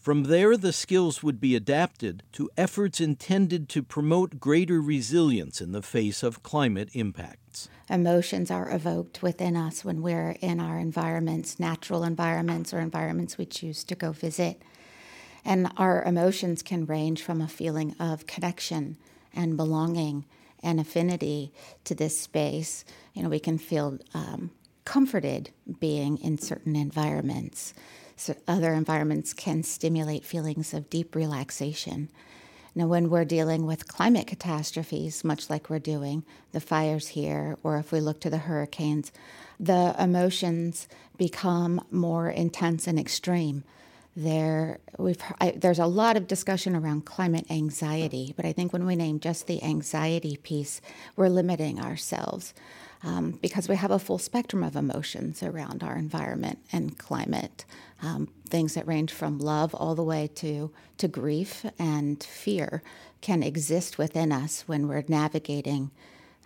From 0.00 0.22
there, 0.24 0.56
the 0.56 0.72
skills 0.72 1.22
would 1.22 1.42
be 1.42 1.54
adapted 1.54 2.22
to 2.32 2.48
efforts 2.56 3.02
intended 3.02 3.68
to 3.68 3.82
promote 3.82 4.40
greater 4.40 4.80
resilience 4.80 5.60
in 5.60 5.72
the 5.72 5.82
face 5.82 6.22
of 6.22 6.42
climate 6.42 6.88
impacts. 6.94 7.68
Emotions 7.90 8.50
are 8.50 8.74
evoked 8.74 9.22
within 9.22 9.58
us 9.58 9.84
when 9.84 10.00
we're 10.00 10.38
in 10.40 10.58
our 10.58 10.78
environments, 10.78 11.60
natural 11.60 12.02
environments, 12.02 12.72
or 12.72 12.78
environments 12.78 13.36
we 13.36 13.44
choose 13.44 13.84
to 13.84 13.94
go 13.94 14.10
visit. 14.12 14.62
And 15.44 15.70
our 15.76 16.02
emotions 16.04 16.62
can 16.62 16.86
range 16.86 17.20
from 17.20 17.42
a 17.42 17.48
feeling 17.48 17.94
of 18.00 18.26
connection 18.26 18.96
and 19.34 19.54
belonging 19.54 20.24
and 20.62 20.80
affinity 20.80 21.52
to 21.84 21.94
this 21.94 22.18
space. 22.18 22.86
You 23.12 23.22
know, 23.22 23.28
we 23.28 23.38
can 23.38 23.58
feel 23.58 23.98
um, 24.14 24.50
comforted 24.86 25.50
being 25.78 26.16
in 26.16 26.38
certain 26.38 26.74
environments 26.74 27.74
so 28.20 28.34
other 28.46 28.74
environments 28.74 29.32
can 29.32 29.62
stimulate 29.62 30.24
feelings 30.24 30.74
of 30.74 30.90
deep 30.90 31.14
relaxation. 31.14 32.10
Now, 32.74 32.86
when 32.86 33.08
we're 33.08 33.24
dealing 33.24 33.66
with 33.66 33.88
climate 33.88 34.26
catastrophes, 34.26 35.24
much 35.24 35.48
like 35.48 35.70
we're 35.70 35.78
doing, 35.78 36.24
the 36.52 36.60
fires 36.60 37.08
here, 37.08 37.56
or 37.62 37.78
if 37.78 37.90
we 37.90 38.00
look 38.00 38.20
to 38.20 38.30
the 38.30 38.38
hurricanes, 38.38 39.10
the 39.58 39.94
emotions 39.98 40.86
become 41.16 41.84
more 41.90 42.28
intense 42.28 42.86
and 42.86 42.98
extreme. 42.98 43.64
There, 44.14 44.80
we've, 44.98 45.22
I, 45.40 45.52
there's 45.52 45.78
a 45.78 45.86
lot 45.86 46.16
of 46.16 46.26
discussion 46.26 46.76
around 46.76 47.06
climate 47.06 47.46
anxiety, 47.50 48.34
but 48.36 48.44
I 48.44 48.52
think 48.52 48.72
when 48.72 48.86
we 48.86 48.96
name 48.96 49.18
just 49.18 49.46
the 49.46 49.62
anxiety 49.62 50.36
piece, 50.36 50.80
we're 51.16 51.28
limiting 51.28 51.80
ourselves 51.80 52.52
um, 53.02 53.38
because 53.42 53.68
we 53.68 53.76
have 53.76 53.90
a 53.90 53.98
full 53.98 54.18
spectrum 54.18 54.62
of 54.62 54.76
emotions 54.76 55.42
around 55.42 55.82
our 55.82 55.96
environment 55.96 56.58
and 56.72 56.98
climate. 56.98 57.64
Um, 58.02 58.28
things 58.48 58.74
that 58.74 58.86
range 58.86 59.12
from 59.12 59.38
love 59.38 59.74
all 59.74 59.94
the 59.94 60.02
way 60.02 60.28
to, 60.36 60.70
to 60.98 61.08
grief 61.08 61.64
and 61.78 62.22
fear 62.22 62.82
can 63.20 63.42
exist 63.42 63.98
within 63.98 64.32
us 64.32 64.64
when 64.66 64.88
we're 64.88 65.04
navigating 65.08 65.90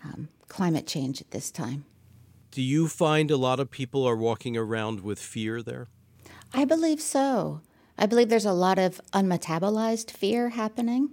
um, 0.04 0.28
climate 0.49 0.87
change 0.87 1.20
at 1.20 1.30
this 1.30 1.50
time. 1.50 1.84
Do 2.50 2.62
you 2.62 2.88
find 2.88 3.30
a 3.30 3.37
lot 3.37 3.58
of 3.58 3.70
people 3.70 4.06
are 4.06 4.16
walking 4.16 4.56
around 4.56 5.00
with 5.00 5.18
fear 5.18 5.62
there? 5.62 5.88
I 6.52 6.64
believe 6.64 7.00
so. 7.00 7.62
I 7.99 8.06
believe 8.06 8.28
there's 8.28 8.44
a 8.44 8.52
lot 8.52 8.78
of 8.78 9.00
unmetabolized 9.12 10.11
fear 10.11 10.50
happening 10.50 11.11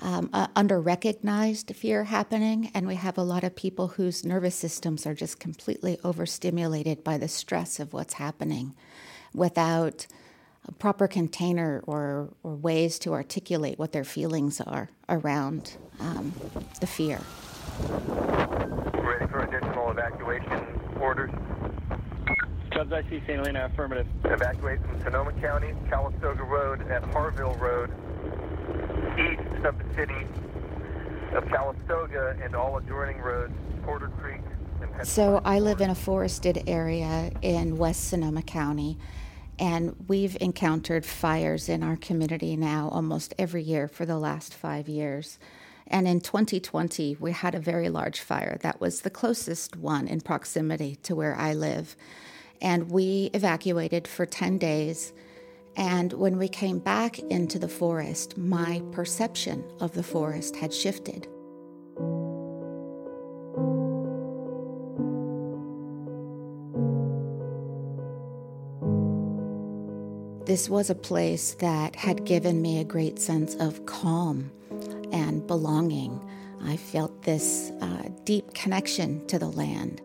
um, 0.00 0.30
uh, 0.32 0.46
under 0.56 0.80
recognized 0.80 1.74
fear 1.76 2.04
happening, 2.04 2.70
and 2.74 2.86
we 2.86 2.94
have 2.94 3.18
a 3.18 3.22
lot 3.22 3.44
of 3.44 3.54
people 3.54 3.88
whose 3.88 4.24
nervous 4.24 4.54
systems 4.54 5.06
are 5.06 5.14
just 5.14 5.38
completely 5.38 5.98
overstimulated 6.02 7.04
by 7.04 7.18
the 7.18 7.28
stress 7.28 7.78
of 7.78 7.92
what's 7.92 8.14
happening 8.14 8.74
without 9.34 10.06
a 10.66 10.72
proper 10.72 11.06
container 11.06 11.82
or, 11.86 12.30
or 12.42 12.54
ways 12.54 12.98
to 13.00 13.12
articulate 13.12 13.78
what 13.78 13.92
their 13.92 14.04
feelings 14.04 14.60
are 14.60 14.90
around 15.08 15.76
um, 16.00 16.32
the 16.80 16.86
fear. 16.86 17.20
Ready 18.94 19.26
for 19.26 19.40
additional 19.40 19.90
evacuation 19.90 20.80
orders? 21.00 21.30
Tubbs 22.72 22.92
IC 22.92 23.08
St. 23.08 23.24
Helena, 23.26 23.66
affirmative. 23.66 24.06
Evacuate 24.24 24.80
from 24.82 25.02
Sonoma 25.02 25.32
County, 25.40 25.74
Calistoga 25.88 26.44
Road, 26.44 26.80
and 26.88 27.04
Harville 27.06 27.54
Road 27.54 27.90
east 29.20 29.64
of 29.64 29.78
the 29.78 29.94
city 29.94 30.26
of 31.34 31.46
Calistoga 31.48 32.36
and 32.42 32.54
all 32.54 32.76
adjoining 32.76 33.18
roads, 33.18 33.52
Porter 33.84 34.08
Creek. 34.20 34.40
So 35.04 35.40
I 35.44 35.60
live 35.60 35.80
in 35.80 35.90
a 35.90 35.94
forested 35.94 36.64
area 36.66 37.30
in 37.42 37.76
West 37.76 38.08
Sonoma 38.08 38.42
County, 38.42 38.98
and 39.58 39.94
we've 40.08 40.36
encountered 40.40 41.04
fires 41.04 41.68
in 41.68 41.82
our 41.82 41.96
community 41.96 42.56
now 42.56 42.88
almost 42.90 43.34
every 43.38 43.62
year 43.62 43.88
for 43.88 44.06
the 44.06 44.18
last 44.18 44.54
five 44.54 44.88
years. 44.88 45.38
And 45.86 46.06
in 46.06 46.20
2020, 46.20 47.16
we 47.18 47.32
had 47.32 47.54
a 47.54 47.60
very 47.60 47.88
large 47.88 48.20
fire 48.20 48.58
that 48.62 48.80
was 48.80 49.00
the 49.00 49.10
closest 49.10 49.76
one 49.76 50.06
in 50.06 50.20
proximity 50.20 50.96
to 51.02 51.14
where 51.16 51.36
I 51.36 51.52
live. 51.52 51.96
And 52.62 52.90
we 52.90 53.30
evacuated 53.34 54.06
for 54.06 54.24
10 54.24 54.58
days 54.58 55.12
and 55.80 56.12
when 56.12 56.36
we 56.36 56.46
came 56.46 56.78
back 56.78 57.18
into 57.18 57.58
the 57.58 57.66
forest, 57.66 58.36
my 58.36 58.82
perception 58.92 59.64
of 59.80 59.92
the 59.94 60.02
forest 60.02 60.54
had 60.56 60.74
shifted. 60.74 61.26
This 70.44 70.68
was 70.68 70.90
a 70.90 70.94
place 70.94 71.54
that 71.54 71.96
had 71.96 72.26
given 72.26 72.60
me 72.60 72.78
a 72.78 72.84
great 72.84 73.18
sense 73.18 73.54
of 73.54 73.86
calm 73.86 74.52
and 75.12 75.46
belonging. 75.46 76.20
I 76.62 76.76
felt 76.76 77.22
this 77.22 77.70
uh, 77.80 78.10
deep 78.24 78.52
connection 78.52 79.26
to 79.28 79.38
the 79.38 79.48
land. 79.48 80.02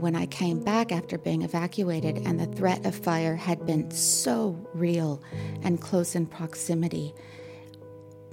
When 0.00 0.16
I 0.16 0.26
came 0.26 0.62
back 0.62 0.92
after 0.92 1.18
being 1.18 1.42
evacuated 1.42 2.18
and 2.18 2.38
the 2.38 2.46
threat 2.46 2.84
of 2.86 2.94
fire 2.94 3.36
had 3.36 3.66
been 3.66 3.90
so 3.90 4.56
real 4.74 5.22
and 5.62 5.80
close 5.80 6.14
in 6.14 6.26
proximity, 6.26 7.14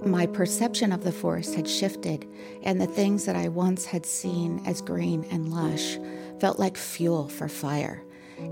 my 0.04 0.26
perception 0.26 0.92
of 0.92 1.04
the 1.04 1.12
forest 1.12 1.54
had 1.54 1.68
shifted, 1.68 2.28
and 2.62 2.80
the 2.80 2.86
things 2.86 3.24
that 3.24 3.36
I 3.36 3.48
once 3.48 3.86
had 3.86 4.04
seen 4.04 4.62
as 4.66 4.82
green 4.82 5.24
and 5.30 5.50
lush 5.50 5.98
felt 6.38 6.58
like 6.58 6.76
fuel 6.76 7.28
for 7.28 7.48
fire. 7.48 8.02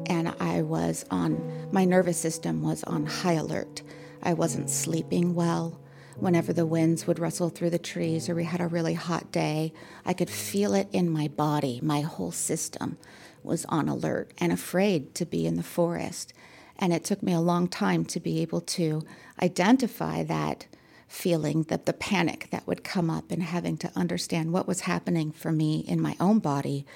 And 0.06 0.34
I 0.40 0.62
was 0.62 1.04
on, 1.10 1.68
my 1.70 1.84
nervous 1.84 2.18
system 2.18 2.62
was 2.62 2.82
on 2.84 3.04
high 3.04 3.34
alert. 3.34 3.82
I 4.22 4.32
wasn't 4.32 4.70
sleeping 4.70 5.34
well. 5.34 5.78
Whenever 6.16 6.52
the 6.52 6.66
winds 6.66 7.06
would 7.06 7.18
rustle 7.18 7.48
through 7.48 7.70
the 7.70 7.78
trees 7.78 8.28
or 8.28 8.34
we 8.34 8.44
had 8.44 8.60
a 8.60 8.68
really 8.68 8.94
hot 8.94 9.32
day, 9.32 9.72
I 10.04 10.12
could 10.12 10.30
feel 10.30 10.74
it 10.74 10.88
in 10.92 11.10
my 11.10 11.28
body. 11.28 11.80
My 11.82 12.02
whole 12.02 12.32
system 12.32 12.96
was 13.42 13.64
on 13.66 13.88
alert 13.88 14.32
and 14.38 14.52
afraid 14.52 15.14
to 15.16 15.26
be 15.26 15.46
in 15.46 15.56
the 15.56 15.62
forest. 15.62 16.32
And 16.78 16.92
it 16.92 17.04
took 17.04 17.22
me 17.22 17.32
a 17.32 17.40
long 17.40 17.68
time 17.68 18.04
to 18.06 18.20
be 18.20 18.40
able 18.42 18.60
to 18.60 19.02
identify 19.42 20.22
that 20.24 20.66
feeling, 21.08 21.64
that 21.64 21.86
the 21.86 21.92
panic 21.92 22.48
that 22.50 22.66
would 22.66 22.82
come 22.82 23.10
up, 23.10 23.30
and 23.30 23.42
having 23.42 23.76
to 23.78 23.92
understand 23.94 24.52
what 24.52 24.66
was 24.66 24.80
happening 24.80 25.30
for 25.30 25.52
me 25.52 25.80
in 25.80 26.00
my 26.00 26.16
own 26.18 26.38
body 26.38 26.86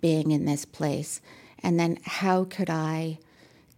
being 0.00 0.30
in 0.30 0.44
this 0.44 0.64
place. 0.64 1.20
And 1.62 1.78
then 1.78 1.98
how 2.04 2.44
could 2.44 2.70
I 2.70 3.18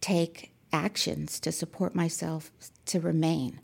take 0.00 0.52
actions 0.72 1.40
to 1.40 1.50
support 1.50 1.94
myself 1.94 2.50
to 2.86 3.00
remain? 3.00 3.60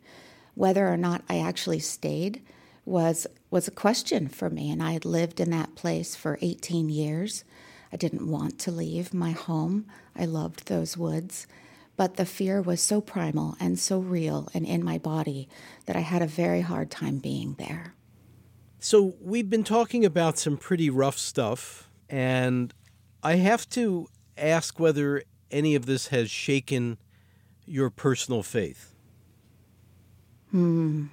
Whether 0.56 0.88
or 0.88 0.96
not 0.96 1.22
I 1.28 1.38
actually 1.38 1.80
stayed 1.80 2.42
was 2.86 3.26
was 3.50 3.68
a 3.68 3.72
question 3.72 4.26
for 4.26 4.48
me 4.48 4.70
and 4.70 4.82
I 4.82 4.92
had 4.92 5.04
lived 5.04 5.38
in 5.38 5.50
that 5.50 5.74
place 5.76 6.16
for 6.16 6.38
18 6.40 6.88
years. 6.88 7.44
I 7.92 7.96
didn't 7.96 8.26
want 8.26 8.58
to 8.60 8.72
leave 8.72 9.12
my 9.12 9.32
home. 9.32 9.86
I 10.16 10.24
loved 10.24 10.66
those 10.66 10.96
woods. 10.96 11.46
But 11.96 12.16
the 12.16 12.24
fear 12.24 12.62
was 12.62 12.80
so 12.80 13.00
primal 13.00 13.54
and 13.60 13.78
so 13.78 13.98
real 13.98 14.48
and 14.54 14.66
in 14.66 14.82
my 14.82 14.96
body 14.96 15.48
that 15.84 15.94
I 15.94 16.00
had 16.00 16.22
a 16.22 16.26
very 16.26 16.62
hard 16.62 16.90
time 16.90 17.18
being 17.18 17.54
there. 17.58 17.94
So, 18.78 19.14
we've 19.20 19.48
been 19.48 19.64
talking 19.64 20.04
about 20.04 20.38
some 20.38 20.58
pretty 20.58 20.90
rough 20.90 21.18
stuff, 21.18 21.90
and 22.08 22.72
I 23.22 23.36
have 23.36 23.68
to 23.70 24.06
ask 24.36 24.78
whether 24.78 25.22
any 25.50 25.74
of 25.74 25.86
this 25.86 26.08
has 26.08 26.30
shaken 26.30 26.98
your 27.64 27.90
personal 27.90 28.42
faith. 28.42 28.95
Hmm. 30.56 31.06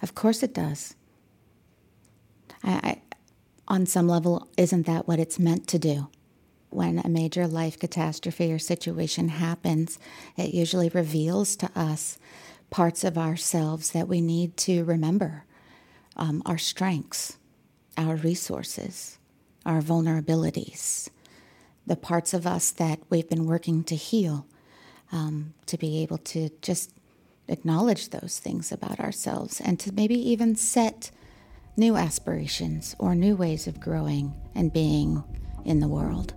Of 0.00 0.14
course 0.14 0.42
it 0.42 0.54
does. 0.54 0.94
I, 2.62 2.72
I, 2.72 3.00
on 3.66 3.84
some 3.86 4.08
level, 4.08 4.48
isn't 4.56 4.86
that 4.86 5.06
what 5.06 5.18
it's 5.18 5.38
meant 5.38 5.66
to 5.68 5.78
do? 5.78 6.08
when 6.70 6.98
a 6.98 7.08
major 7.08 7.46
life 7.46 7.78
catastrophe 7.78 8.52
or 8.52 8.58
situation 8.58 9.28
happens, 9.28 9.98
it 10.36 10.52
usually 10.52 10.88
reveals 10.88 11.56
to 11.56 11.70
us 11.74 12.18
parts 12.70 13.04
of 13.04 13.16
ourselves 13.16 13.92
that 13.92 14.08
we 14.08 14.20
need 14.20 14.56
to 14.56 14.84
remember 14.84 15.44
um, 16.16 16.42
our 16.44 16.58
strengths, 16.58 17.38
our 17.96 18.16
resources, 18.16 19.18
our 19.64 19.80
vulnerabilities, 19.80 21.08
the 21.86 21.96
parts 21.96 22.34
of 22.34 22.46
us 22.46 22.70
that 22.72 22.98
we've 23.08 23.28
been 23.28 23.46
working 23.46 23.82
to 23.84 23.96
heal, 23.96 24.46
um, 25.12 25.54
to 25.66 25.76
be 25.78 26.02
able 26.02 26.18
to 26.18 26.50
just 26.62 26.92
acknowledge 27.48 28.10
those 28.10 28.38
things 28.38 28.70
about 28.70 29.00
ourselves 29.00 29.60
and 29.60 29.80
to 29.80 29.92
maybe 29.92 30.14
even 30.14 30.54
set 30.54 31.10
new 31.76 31.96
aspirations 31.96 32.94
or 32.98 33.14
new 33.14 33.36
ways 33.36 33.66
of 33.66 33.80
growing 33.80 34.34
and 34.54 34.72
being 34.72 35.22
in 35.64 35.80
the 35.80 35.88
world. 35.88 36.34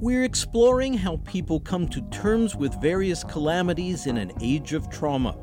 We're 0.00 0.22
exploring 0.22 0.94
how 0.94 1.16
people 1.24 1.58
come 1.58 1.88
to 1.88 2.00
terms 2.02 2.54
with 2.54 2.80
various 2.80 3.24
calamities 3.24 4.06
in 4.06 4.16
an 4.16 4.30
age 4.40 4.72
of 4.72 4.88
trauma 4.88 5.36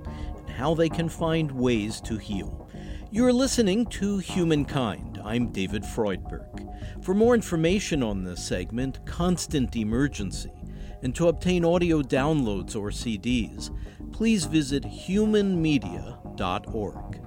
how 0.55 0.73
they 0.73 0.89
can 0.89 1.09
find 1.09 1.51
ways 1.51 1.99
to 2.01 2.17
heal. 2.17 2.67
You're 3.11 3.33
listening 3.33 3.85
to 3.87 4.19
Humankind. 4.19 5.19
I'm 5.23 5.51
David 5.51 5.83
Freudberg. 5.83 7.03
For 7.03 7.13
more 7.13 7.35
information 7.35 8.01
on 8.01 8.23
this 8.23 8.43
segment, 8.43 9.05
Constant 9.05 9.75
Emergency, 9.75 10.51
and 11.01 11.13
to 11.15 11.27
obtain 11.27 11.65
audio 11.65 12.01
downloads 12.01 12.75
or 12.75 12.89
CDs, 12.89 13.69
please 14.11 14.45
visit 14.45 14.83
humanmedia.org. 14.83 17.21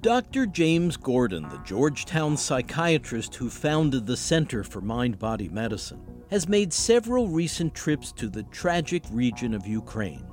Dr. 0.00 0.46
James 0.46 0.96
Gordon, 0.96 1.48
the 1.48 1.60
Georgetown 1.64 2.36
psychiatrist 2.36 3.34
who 3.34 3.50
founded 3.50 4.06
the 4.06 4.16
Center 4.16 4.64
for 4.64 4.80
Mind 4.80 5.18
Body 5.18 5.48
Medicine, 5.48 6.00
has 6.30 6.48
made 6.48 6.72
several 6.72 7.28
recent 7.28 7.74
trips 7.74 8.12
to 8.12 8.28
the 8.28 8.44
tragic 8.44 9.02
region 9.10 9.52
of 9.52 9.66
Ukraine 9.66 10.30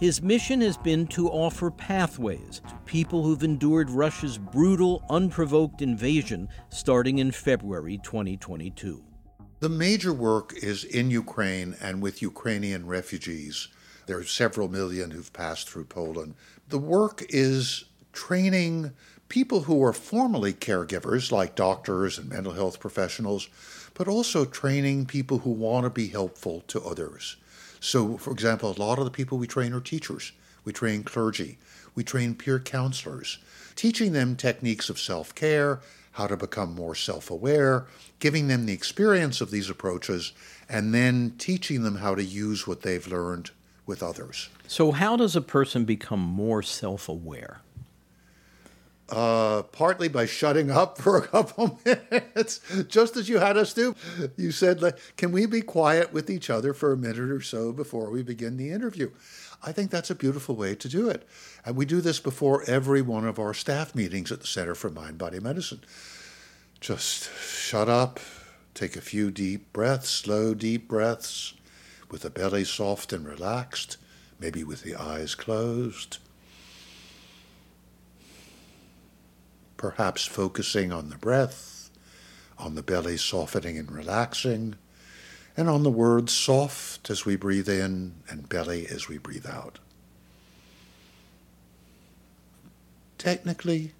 his 0.00 0.22
mission 0.22 0.62
has 0.62 0.78
been 0.78 1.06
to 1.08 1.28
offer 1.28 1.70
pathways 1.70 2.62
to 2.66 2.74
people 2.86 3.22
who've 3.22 3.42
endured 3.42 3.90
Russia's 3.90 4.38
brutal, 4.38 5.04
unprovoked 5.10 5.82
invasion 5.82 6.48
starting 6.70 7.18
in 7.18 7.30
February 7.30 8.00
2022. 8.02 9.04
The 9.58 9.68
major 9.68 10.14
work 10.14 10.54
is 10.56 10.84
in 10.84 11.10
Ukraine 11.10 11.76
and 11.82 12.00
with 12.00 12.22
Ukrainian 12.22 12.86
refugees. 12.86 13.68
There 14.06 14.16
are 14.16 14.24
several 14.24 14.68
million 14.68 15.10
who've 15.10 15.34
passed 15.34 15.68
through 15.68 15.84
Poland. 15.84 16.34
The 16.68 16.78
work 16.78 17.22
is 17.28 17.84
training 18.12 18.92
people 19.28 19.62
who 19.62 19.82
are 19.82 19.92
formally 19.92 20.52
caregivers, 20.52 21.30
like 21.30 21.54
doctors 21.54 22.18
and 22.18 22.28
mental 22.28 22.52
health 22.52 22.80
professionals, 22.80 23.48
but 23.94 24.08
also 24.08 24.44
training 24.44 25.06
people 25.06 25.38
who 25.38 25.50
want 25.50 25.84
to 25.84 25.90
be 25.90 26.08
helpful 26.08 26.62
to 26.66 26.82
others. 26.82 27.36
So, 27.80 28.18
for 28.18 28.32
example, 28.32 28.70
a 28.70 28.80
lot 28.80 28.98
of 28.98 29.04
the 29.04 29.10
people 29.10 29.38
we 29.38 29.46
train 29.46 29.72
are 29.72 29.80
teachers. 29.80 30.32
We 30.64 30.72
train 30.72 31.02
clergy. 31.04 31.58
We 31.94 32.04
train 32.04 32.34
peer 32.34 32.58
counselors, 32.60 33.38
teaching 33.74 34.12
them 34.12 34.36
techniques 34.36 34.90
of 34.90 34.98
self 34.98 35.34
care, 35.34 35.80
how 36.12 36.26
to 36.26 36.36
become 36.36 36.74
more 36.74 36.94
self 36.94 37.30
aware, 37.30 37.86
giving 38.18 38.48
them 38.48 38.66
the 38.66 38.72
experience 38.72 39.40
of 39.40 39.50
these 39.50 39.70
approaches, 39.70 40.32
and 40.68 40.94
then 40.94 41.34
teaching 41.38 41.82
them 41.82 41.96
how 41.96 42.14
to 42.14 42.22
use 42.22 42.66
what 42.66 42.82
they've 42.82 43.06
learned 43.06 43.50
with 43.86 44.02
others. 44.02 44.50
So, 44.66 44.92
how 44.92 45.16
does 45.16 45.34
a 45.34 45.40
person 45.40 45.84
become 45.84 46.20
more 46.20 46.62
self 46.62 47.08
aware? 47.08 47.60
Uh, 49.10 49.62
partly 49.72 50.08
by 50.08 50.24
shutting 50.24 50.70
up 50.70 50.96
for 51.02 51.16
a 51.16 51.26
couple 51.26 51.80
minutes, 51.84 52.60
just 52.88 53.16
as 53.16 53.28
you 53.28 53.38
had 53.38 53.56
us 53.56 53.74
do. 53.74 53.94
You 54.36 54.52
said, 54.52 54.80
Can 55.16 55.32
we 55.32 55.46
be 55.46 55.62
quiet 55.62 56.12
with 56.12 56.30
each 56.30 56.48
other 56.48 56.72
for 56.72 56.92
a 56.92 56.96
minute 56.96 57.18
or 57.30 57.40
so 57.40 57.72
before 57.72 58.10
we 58.10 58.22
begin 58.22 58.56
the 58.56 58.70
interview? 58.70 59.10
I 59.62 59.72
think 59.72 59.90
that's 59.90 60.10
a 60.10 60.14
beautiful 60.14 60.54
way 60.54 60.74
to 60.76 60.88
do 60.88 61.08
it. 61.08 61.28
And 61.66 61.76
we 61.76 61.84
do 61.84 62.00
this 62.00 62.20
before 62.20 62.62
every 62.66 63.02
one 63.02 63.26
of 63.26 63.38
our 63.38 63.52
staff 63.52 63.94
meetings 63.94 64.32
at 64.32 64.40
the 64.40 64.46
Center 64.46 64.74
for 64.74 64.90
Mind 64.90 65.18
Body 65.18 65.40
Medicine. 65.40 65.80
Just 66.80 67.30
shut 67.38 67.88
up, 67.88 68.20
take 68.74 68.96
a 68.96 69.02
few 69.02 69.30
deep 69.30 69.72
breaths, 69.72 70.08
slow, 70.08 70.54
deep 70.54 70.88
breaths, 70.88 71.54
with 72.10 72.22
the 72.22 72.30
belly 72.30 72.64
soft 72.64 73.12
and 73.12 73.26
relaxed, 73.26 73.98
maybe 74.38 74.64
with 74.64 74.82
the 74.82 74.94
eyes 74.94 75.34
closed 75.34 76.18
perhaps 79.80 80.26
focusing 80.26 80.92
on 80.92 81.08
the 81.08 81.16
breath, 81.16 81.88
on 82.58 82.74
the 82.74 82.82
belly 82.82 83.16
softening 83.16 83.78
and 83.78 83.90
relaxing, 83.90 84.76
and 85.56 85.70
on 85.70 85.84
the 85.84 85.90
words 85.90 86.34
soft 86.34 87.08
as 87.08 87.24
we 87.24 87.34
breathe 87.34 87.66
in 87.66 88.12
and 88.28 88.46
belly 88.46 88.86
as 88.86 89.08
we 89.08 89.16
breathe 89.16 89.46
out. 89.46 89.78
Technically, 93.16 93.92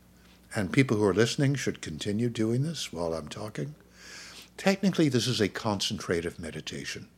and 0.54 0.70
people 0.70 0.98
who 0.98 1.04
are 1.06 1.14
listening 1.14 1.54
should 1.54 1.80
continue 1.80 2.28
doing 2.28 2.62
this 2.62 2.92
while 2.92 3.14
I'm 3.14 3.28
talking, 3.28 3.74
technically, 4.58 5.08
this 5.08 5.26
is 5.26 5.40
a 5.40 5.48
concentrative 5.48 6.38
meditation. 6.38 7.08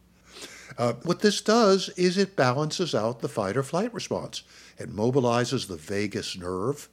Uh, 0.79 0.93
what 1.03 1.19
this 1.19 1.41
does 1.41 1.89
is 1.97 2.17
it 2.17 2.37
balances 2.37 2.95
out 2.95 3.23
the 3.23 3.29
fight 3.29 3.57
or 3.57 3.65
flight 3.65 3.93
response. 3.93 4.45
It 4.79 4.95
mobilizes 4.95 5.67
the 5.67 5.75
vagus 5.75 6.39
nerve, 6.39 6.89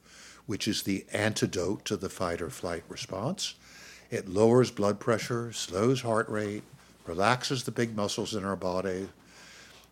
which 0.50 0.66
is 0.66 0.82
the 0.82 1.06
antidote 1.12 1.84
to 1.84 1.96
the 1.96 2.08
fight 2.08 2.42
or 2.42 2.50
flight 2.50 2.82
response. 2.88 3.54
It 4.10 4.28
lowers 4.28 4.72
blood 4.72 4.98
pressure, 4.98 5.52
slows 5.52 6.00
heart 6.00 6.28
rate, 6.28 6.64
relaxes 7.06 7.62
the 7.62 7.70
big 7.70 7.94
muscles 7.94 8.34
in 8.34 8.44
our 8.44 8.56
body, 8.56 9.08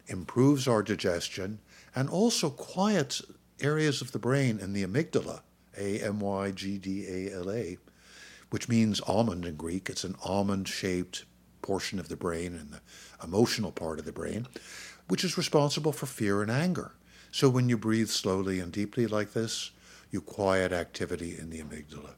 improves 0.08 0.66
our 0.66 0.82
digestion, 0.82 1.60
and 1.94 2.10
also 2.10 2.50
quiets 2.50 3.22
areas 3.60 4.02
of 4.02 4.10
the 4.10 4.18
brain 4.18 4.58
in 4.58 4.72
the 4.72 4.84
amygdala 4.84 5.42
A 5.76 6.00
M 6.00 6.18
Y 6.18 6.50
G 6.50 6.76
D 6.76 7.06
A 7.06 7.36
L 7.36 7.52
A, 7.52 7.78
which 8.50 8.68
means 8.68 9.00
almond 9.02 9.44
in 9.44 9.54
Greek. 9.54 9.88
It's 9.88 10.02
an 10.02 10.16
almond 10.24 10.66
shaped 10.66 11.24
portion 11.62 12.00
of 12.00 12.08
the 12.08 12.16
brain 12.16 12.56
and 12.56 12.72
the 12.72 12.80
emotional 13.22 13.70
part 13.70 14.00
of 14.00 14.06
the 14.06 14.12
brain, 14.20 14.48
which 15.06 15.22
is 15.22 15.38
responsible 15.38 15.92
for 15.92 16.06
fear 16.06 16.42
and 16.42 16.50
anger. 16.50 16.90
So 17.30 17.48
when 17.48 17.68
you 17.68 17.78
breathe 17.78 18.08
slowly 18.08 18.58
and 18.58 18.72
deeply 18.72 19.06
like 19.06 19.34
this, 19.34 19.70
you 20.10 20.20
quiet 20.20 20.72
activity 20.72 21.36
in 21.38 21.50
the 21.50 21.60
amygdala. 21.60 22.14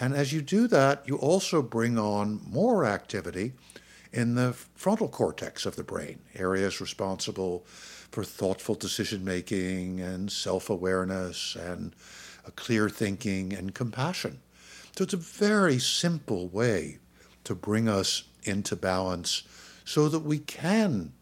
And 0.00 0.14
as 0.14 0.32
you 0.32 0.42
do 0.42 0.66
that, 0.68 1.02
you 1.06 1.16
also 1.16 1.62
bring 1.62 1.98
on 1.98 2.40
more 2.48 2.84
activity 2.84 3.52
in 4.12 4.34
the 4.34 4.52
frontal 4.74 5.08
cortex 5.08 5.64
of 5.66 5.76
the 5.76 5.82
brain, 5.82 6.20
areas 6.34 6.80
responsible 6.80 7.64
for 8.10 8.24
thoughtful 8.24 8.74
decision 8.74 9.24
making 9.24 10.00
and 10.00 10.30
self 10.30 10.68
awareness 10.68 11.56
and 11.56 11.94
clear 12.56 12.88
thinking 12.88 13.52
and 13.52 13.74
compassion. 13.74 14.40
So 14.96 15.04
it's 15.04 15.14
a 15.14 15.18
very 15.18 15.78
simple 15.78 16.48
way 16.48 16.98
to 17.44 17.54
bring 17.54 17.88
us 17.88 18.24
into 18.44 18.76
balance 18.76 19.42
so 19.84 20.08
that 20.08 20.20
we 20.20 20.38
can 20.38 21.12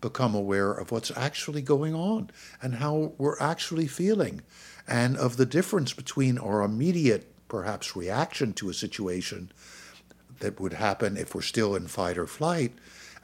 become 0.00 0.34
aware 0.34 0.72
of 0.72 0.90
what's 0.90 1.10
actually 1.16 1.62
going 1.62 1.94
on 1.94 2.30
and 2.62 2.76
how 2.76 3.12
we're 3.18 3.38
actually 3.40 3.86
feeling 3.86 4.40
and 4.88 5.16
of 5.16 5.36
the 5.36 5.46
difference 5.46 5.92
between 5.92 6.38
our 6.38 6.62
immediate, 6.62 7.26
perhaps, 7.48 7.94
reaction 7.94 8.52
to 8.54 8.70
a 8.70 8.74
situation 8.74 9.52
that 10.40 10.60
would 10.60 10.74
happen 10.74 11.16
if 11.16 11.34
we're 11.34 11.42
still 11.42 11.74
in 11.74 11.86
fight 11.86 12.16
or 12.16 12.26
flight 12.26 12.72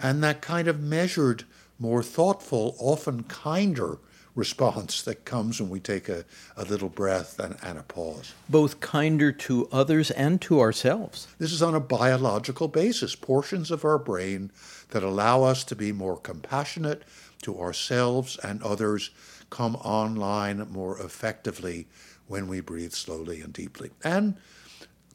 and 0.01 0.23
that 0.23 0.43
kind 0.43 0.69
of 0.69 0.81
measured, 0.81 1.45
more 1.79 2.03
thoughtful, 2.03 2.77
often 2.79 3.25
kinder 3.25 3.99
response 4.35 5.01
that 5.03 5.25
comes 5.25 5.61
when 5.61 5.71
we 5.71 5.79
take 5.79 6.09
a, 6.09 6.25
a 6.57 6.65
little 6.65 6.89
breath 6.89 7.39
and, 7.39 7.57
and 7.63 7.79
a 7.79 7.83
pause. 7.85 8.35
Both 8.49 8.81
kinder 8.81 9.31
to 9.31 9.69
others 9.71 10.11
and 10.11 10.41
to 10.43 10.61
ourselves. 10.61 11.29
This 11.39 11.53
is 11.53 11.63
on 11.63 11.75
a 11.75 11.81
biological 11.81 12.67
basis, 12.67 13.15
portions 13.15 13.71
of 13.71 13.85
our 13.85 13.99
brain 13.99 14.51
that 14.91 15.05
allow 15.05 15.45
us 15.45 15.63
to 15.65 15.77
be 15.77 15.93
more 15.93 16.17
compassionate 16.17 17.05
to 17.43 17.61
ourselves 17.61 18.37
and 18.39 18.61
others 18.63 19.11
come 19.51 19.77
online 19.77 20.67
more 20.71 20.99
effectively 21.01 21.87
when 22.27 22.49
we 22.49 22.61
breathe 22.61 22.93
slowly 22.93 23.41
and 23.41 23.53
deeply. 23.53 23.91
And 24.03 24.37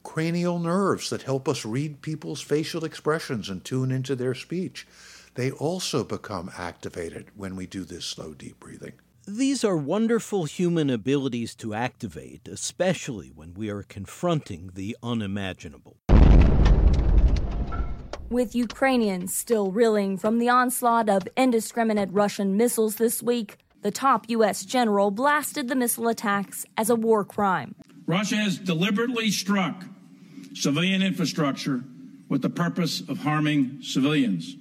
cranial 0.04 0.60
nerves 0.60 1.10
that 1.10 1.24
help 1.24 1.48
us 1.48 1.66
read 1.66 2.02
people's 2.02 2.42
facial 2.42 2.86
expressions 2.86 3.50
and 3.50 3.64
tune 3.64 3.92
into 3.92 4.16
their 4.16 4.34
speech. 4.34 4.88
They 5.36 5.52
also 5.52 6.04
become 6.04 6.52
activated 6.58 7.28
when 7.36 7.56
we 7.56 7.66
do 7.66 7.84
this 7.84 8.06
slow, 8.06 8.34
deep 8.34 8.60
breathing. 8.60 8.94
These 9.28 9.64
are 9.64 9.78
wonderful 9.78 10.46
human 10.46 10.90
abilities 10.90 11.54
to 11.56 11.76
activate, 11.76 12.48
especially 12.48 13.28
when 13.28 13.54
we 13.54 13.70
are 13.70 13.84
confronting 13.84 14.72
the 14.74 14.98
unimaginable. 15.04 15.98
With 18.30 18.56
Ukrainians 18.56 19.36
still 19.36 19.72
reeling 19.72 20.18
from 20.18 20.40
the 20.40 20.50
onslaught 20.50 21.10
of 21.10 21.28
indiscriminate 21.38 22.10
Russian 22.12 22.58
missiles 22.58 22.96
this 22.96 23.22
week, 23.22 23.58
the 23.82 23.92
top 23.92 24.30
U.S. 24.30 24.66
general 24.66 25.12
blasted 25.12 25.68
the 25.68 25.76
missile 25.76 26.08
attacks 26.08 26.66
as 26.78 26.90
a 26.90 26.96
war 26.96 27.24
crime. 27.24 27.76
Russia 28.06 28.38
has 28.38 28.58
deliberately 28.58 29.32
struck 29.32 29.84
civilian 30.54 31.02
infrastructure 31.02 31.84
with 32.28 32.42
the 32.42 32.50
purpose 32.50 33.02
of 33.02 33.20
harming 33.20 33.82
civilians. 33.82 34.56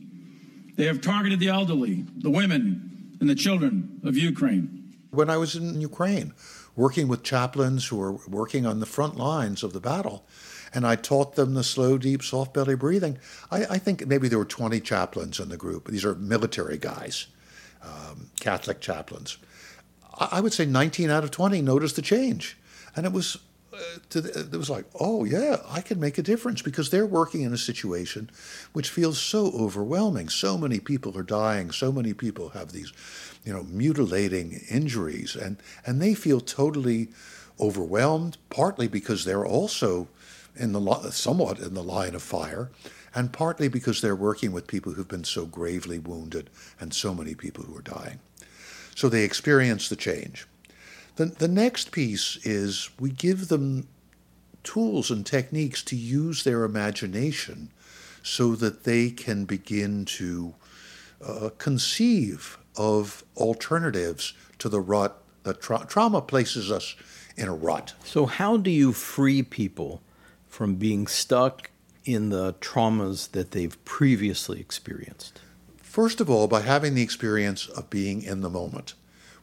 They 0.76 0.84
have 0.84 1.00
targeted 1.00 1.40
the 1.40 1.48
elderly, 1.48 2.04
the 2.16 2.30
women, 2.30 3.16
and 3.20 3.28
the 3.28 3.34
children 3.34 4.00
of 4.04 4.16
Ukraine. 4.16 4.94
When 5.10 5.30
I 5.30 5.36
was 5.36 5.56
in 5.56 5.80
Ukraine, 5.80 6.34
working 6.76 7.08
with 7.08 7.22
chaplains 7.22 7.86
who 7.86 7.96
were 7.96 8.12
working 8.28 8.64
on 8.64 8.78
the 8.78 8.86
front 8.86 9.16
lines 9.16 9.62
of 9.62 9.72
the 9.72 9.80
battle, 9.80 10.24
and 10.72 10.86
I 10.86 10.96
taught 10.96 11.34
them 11.34 11.54
the 11.54 11.64
slow, 11.64 11.98
deep, 11.98 12.22
soft 12.22 12.54
belly 12.54 12.76
breathing. 12.76 13.18
I, 13.50 13.64
I 13.64 13.78
think 13.78 14.06
maybe 14.06 14.28
there 14.28 14.38
were 14.38 14.44
20 14.44 14.80
chaplains 14.80 15.40
in 15.40 15.48
the 15.48 15.56
group. 15.56 15.88
These 15.88 16.04
are 16.04 16.14
military 16.14 16.78
guys, 16.78 17.26
um, 17.82 18.30
Catholic 18.40 18.80
chaplains. 18.80 19.38
I, 20.18 20.40
would 20.40 20.52
say 20.52 20.66
19 20.66 21.10
out 21.10 21.24
of 21.24 21.30
20 21.30 21.62
noticed 21.62 21.96
the 21.96 22.02
change. 22.02 22.56
And 22.96 23.06
it 23.06 23.12
was 23.12 23.38
to 24.10 24.20
the, 24.20 24.40
it 24.40 24.56
was 24.56 24.70
like, 24.70 24.86
oh 24.98 25.24
yeah, 25.24 25.58
I 25.68 25.80
can 25.80 26.00
make 26.00 26.18
a 26.18 26.22
difference 26.22 26.62
because 26.62 26.90
they're 26.90 27.06
working 27.06 27.42
in 27.42 27.52
a 27.52 27.58
situation 27.58 28.30
which 28.72 28.90
feels 28.90 29.20
so 29.20 29.52
overwhelming. 29.52 30.28
So 30.28 30.58
many 30.58 30.80
people 30.80 31.16
are 31.16 31.22
dying. 31.22 31.70
So 31.70 31.92
many 31.92 32.12
people 32.12 32.50
have 32.50 32.72
these, 32.72 32.92
you 33.44 33.52
know, 33.52 33.64
mutilating 33.64 34.60
injuries, 34.70 35.36
and 35.36 35.58
and 35.86 36.00
they 36.00 36.14
feel 36.14 36.40
totally 36.40 37.08
overwhelmed. 37.60 38.38
Partly 38.50 38.88
because 38.88 39.24
they're 39.24 39.46
also 39.46 40.08
in 40.56 40.72
the 40.72 41.10
somewhat 41.10 41.58
in 41.58 41.74
the 41.74 41.82
line 41.82 42.14
of 42.14 42.22
fire, 42.22 42.70
and 43.14 43.32
partly 43.32 43.68
because 43.68 44.00
they're 44.00 44.16
working 44.16 44.52
with 44.52 44.66
people 44.66 44.92
who've 44.92 45.08
been 45.08 45.24
so 45.24 45.46
gravely 45.46 45.98
wounded 45.98 46.50
and 46.80 46.92
so 46.92 47.14
many 47.14 47.34
people 47.34 47.64
who 47.64 47.76
are 47.76 47.82
dying. 47.82 48.20
So 48.94 49.08
they 49.08 49.24
experience 49.24 49.88
the 49.88 49.96
change. 49.96 50.46
The, 51.16 51.26
the 51.26 51.48
next 51.48 51.92
piece 51.92 52.38
is 52.44 52.90
we 52.98 53.10
give 53.10 53.48
them 53.48 53.88
tools 54.62 55.10
and 55.10 55.24
techniques 55.24 55.82
to 55.84 55.96
use 55.96 56.44
their 56.44 56.64
imagination 56.64 57.70
so 58.22 58.54
that 58.56 58.84
they 58.84 59.10
can 59.10 59.44
begin 59.44 60.04
to 60.04 60.54
uh, 61.24 61.50
conceive 61.58 62.58
of 62.76 63.24
alternatives 63.36 64.34
to 64.58 64.68
the 64.68 64.80
rut 64.80 65.22
that 65.44 65.60
tra- 65.60 65.86
trauma 65.88 66.20
places 66.20 66.70
us 66.70 66.94
in 67.36 67.48
a 67.48 67.54
rut. 67.54 67.94
So, 68.04 68.26
how 68.26 68.56
do 68.56 68.70
you 68.70 68.92
free 68.92 69.42
people 69.42 70.02
from 70.46 70.74
being 70.74 71.06
stuck 71.06 71.70
in 72.14 72.30
the 72.30 72.54
traumas 72.54 73.30
that 73.32 73.50
they've 73.50 73.84
previously 73.84 74.60
experienced? 74.60 75.40
First 75.82 76.20
of 76.20 76.30
all, 76.30 76.48
by 76.48 76.62
having 76.62 76.94
the 76.94 77.02
experience 77.02 77.66
of 77.68 77.90
being 77.90 78.22
in 78.22 78.40
the 78.40 78.50
moment. 78.50 78.94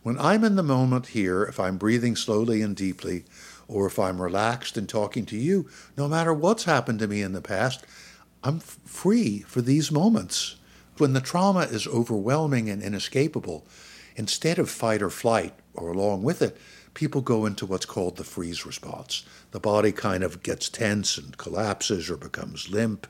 When 0.01 0.19
I'm 0.19 0.43
in 0.43 0.55
the 0.55 0.63
moment 0.63 1.07
here, 1.07 1.43
if 1.43 1.59
I'm 1.59 1.77
breathing 1.77 2.15
slowly 2.15 2.61
and 2.61 2.75
deeply, 2.75 3.25
or 3.67 3.87
if 3.87 3.99
I'm 3.99 4.21
relaxed 4.21 4.77
and 4.77 4.87
talking 4.87 5.25
to 5.27 5.37
you, 5.37 5.67
no 5.97 6.07
matter 6.07 6.33
what's 6.33 6.65
happened 6.65 6.99
to 6.99 7.07
me 7.07 7.21
in 7.21 7.33
the 7.33 7.41
past, 7.41 7.85
I'm 8.43 8.57
f- 8.57 8.77
free 8.85 9.39
for 9.39 9.61
these 9.61 9.91
moments. 9.91 10.55
When 10.97 11.13
the 11.13 11.21
trauma 11.21 11.61
is 11.61 11.87
overwhelming 11.87 12.69
and 12.69 12.81
inescapable, 12.81 13.65
instead 14.15 14.59
of 14.59 14.69
fight 14.69 15.01
or 15.01 15.09
flight, 15.09 15.53
or 15.73 15.89
along 15.91 16.23
with 16.23 16.41
it, 16.41 16.57
people 16.95 17.21
go 17.21 17.45
into 17.45 17.67
what's 17.67 17.85
called 17.85 18.17
the 18.17 18.23
freeze 18.23 18.65
response. 18.65 19.23
The 19.51 19.59
body 19.59 19.91
kind 19.91 20.23
of 20.23 20.41
gets 20.41 20.67
tense 20.67 21.17
and 21.19 21.37
collapses 21.37 22.09
or 22.09 22.17
becomes 22.17 22.69
limp. 22.69 23.05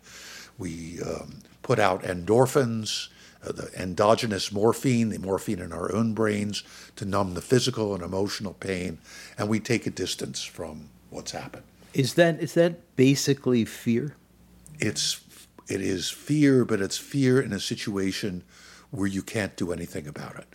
We 0.57 0.99
um, 1.01 1.39
put 1.61 1.79
out 1.79 2.03
endorphins 2.03 3.07
uh, 3.45 3.51
the 3.51 3.71
endogenous 3.79 4.51
morphine, 4.51 5.09
the 5.09 5.19
morphine 5.19 5.59
in 5.59 5.71
our 5.71 5.93
own 5.93 6.13
brains, 6.13 6.63
to 6.95 7.05
numb 7.05 7.35
the 7.35 7.41
physical 7.41 7.93
and 7.93 8.03
emotional 8.03 8.53
pain, 8.53 8.97
and 9.37 9.47
we 9.47 9.59
take 9.59 9.85
a 9.85 9.91
distance 9.91 10.43
from 10.43 10.89
what's 11.09 11.31
happened. 11.31 11.63
Is 11.93 12.15
that 12.15 12.41
is 12.41 12.55
that 12.55 12.95
basically 12.95 13.63
fear? 13.63 14.15
It's 14.79 15.21
it 15.67 15.81
is 15.81 16.09
fear, 16.09 16.65
but 16.65 16.81
it's 16.81 16.97
fear 16.97 17.39
in 17.39 17.53
a 17.53 17.59
situation 17.59 18.43
where 18.91 19.07
you 19.07 19.21
can't 19.21 19.55
do 19.55 19.71
anything 19.71 20.07
about 20.07 20.37
it. 20.37 20.47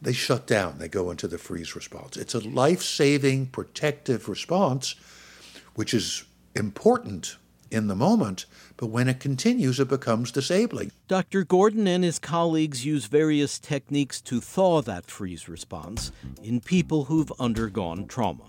They 0.00 0.12
shut 0.12 0.46
down. 0.46 0.78
They 0.78 0.88
go 0.88 1.10
into 1.10 1.28
the 1.28 1.38
freeze 1.38 1.74
response. 1.74 2.16
It's 2.16 2.34
a 2.34 2.40
life-saving, 2.40 3.46
protective 3.46 4.28
response, 4.28 4.94
which 5.74 5.92
is 5.92 6.24
important 6.54 7.36
in 7.70 7.86
the 7.88 7.94
moment, 7.94 8.46
but 8.76 8.86
when 8.86 9.08
it 9.08 9.20
continues, 9.20 9.78
it 9.78 9.88
becomes 9.88 10.32
disabling. 10.32 10.90
Dr. 11.06 11.44
Gordon 11.44 11.86
and 11.86 12.02
his 12.02 12.18
colleagues 12.18 12.84
use 12.86 13.04
various 13.06 13.58
techniques 13.58 14.20
to 14.22 14.40
thaw 14.40 14.80
that 14.82 15.10
freeze 15.10 15.48
response 15.48 16.10
in 16.42 16.60
people 16.60 17.04
who've 17.04 17.32
undergone 17.38 18.06
trauma. 18.06 18.44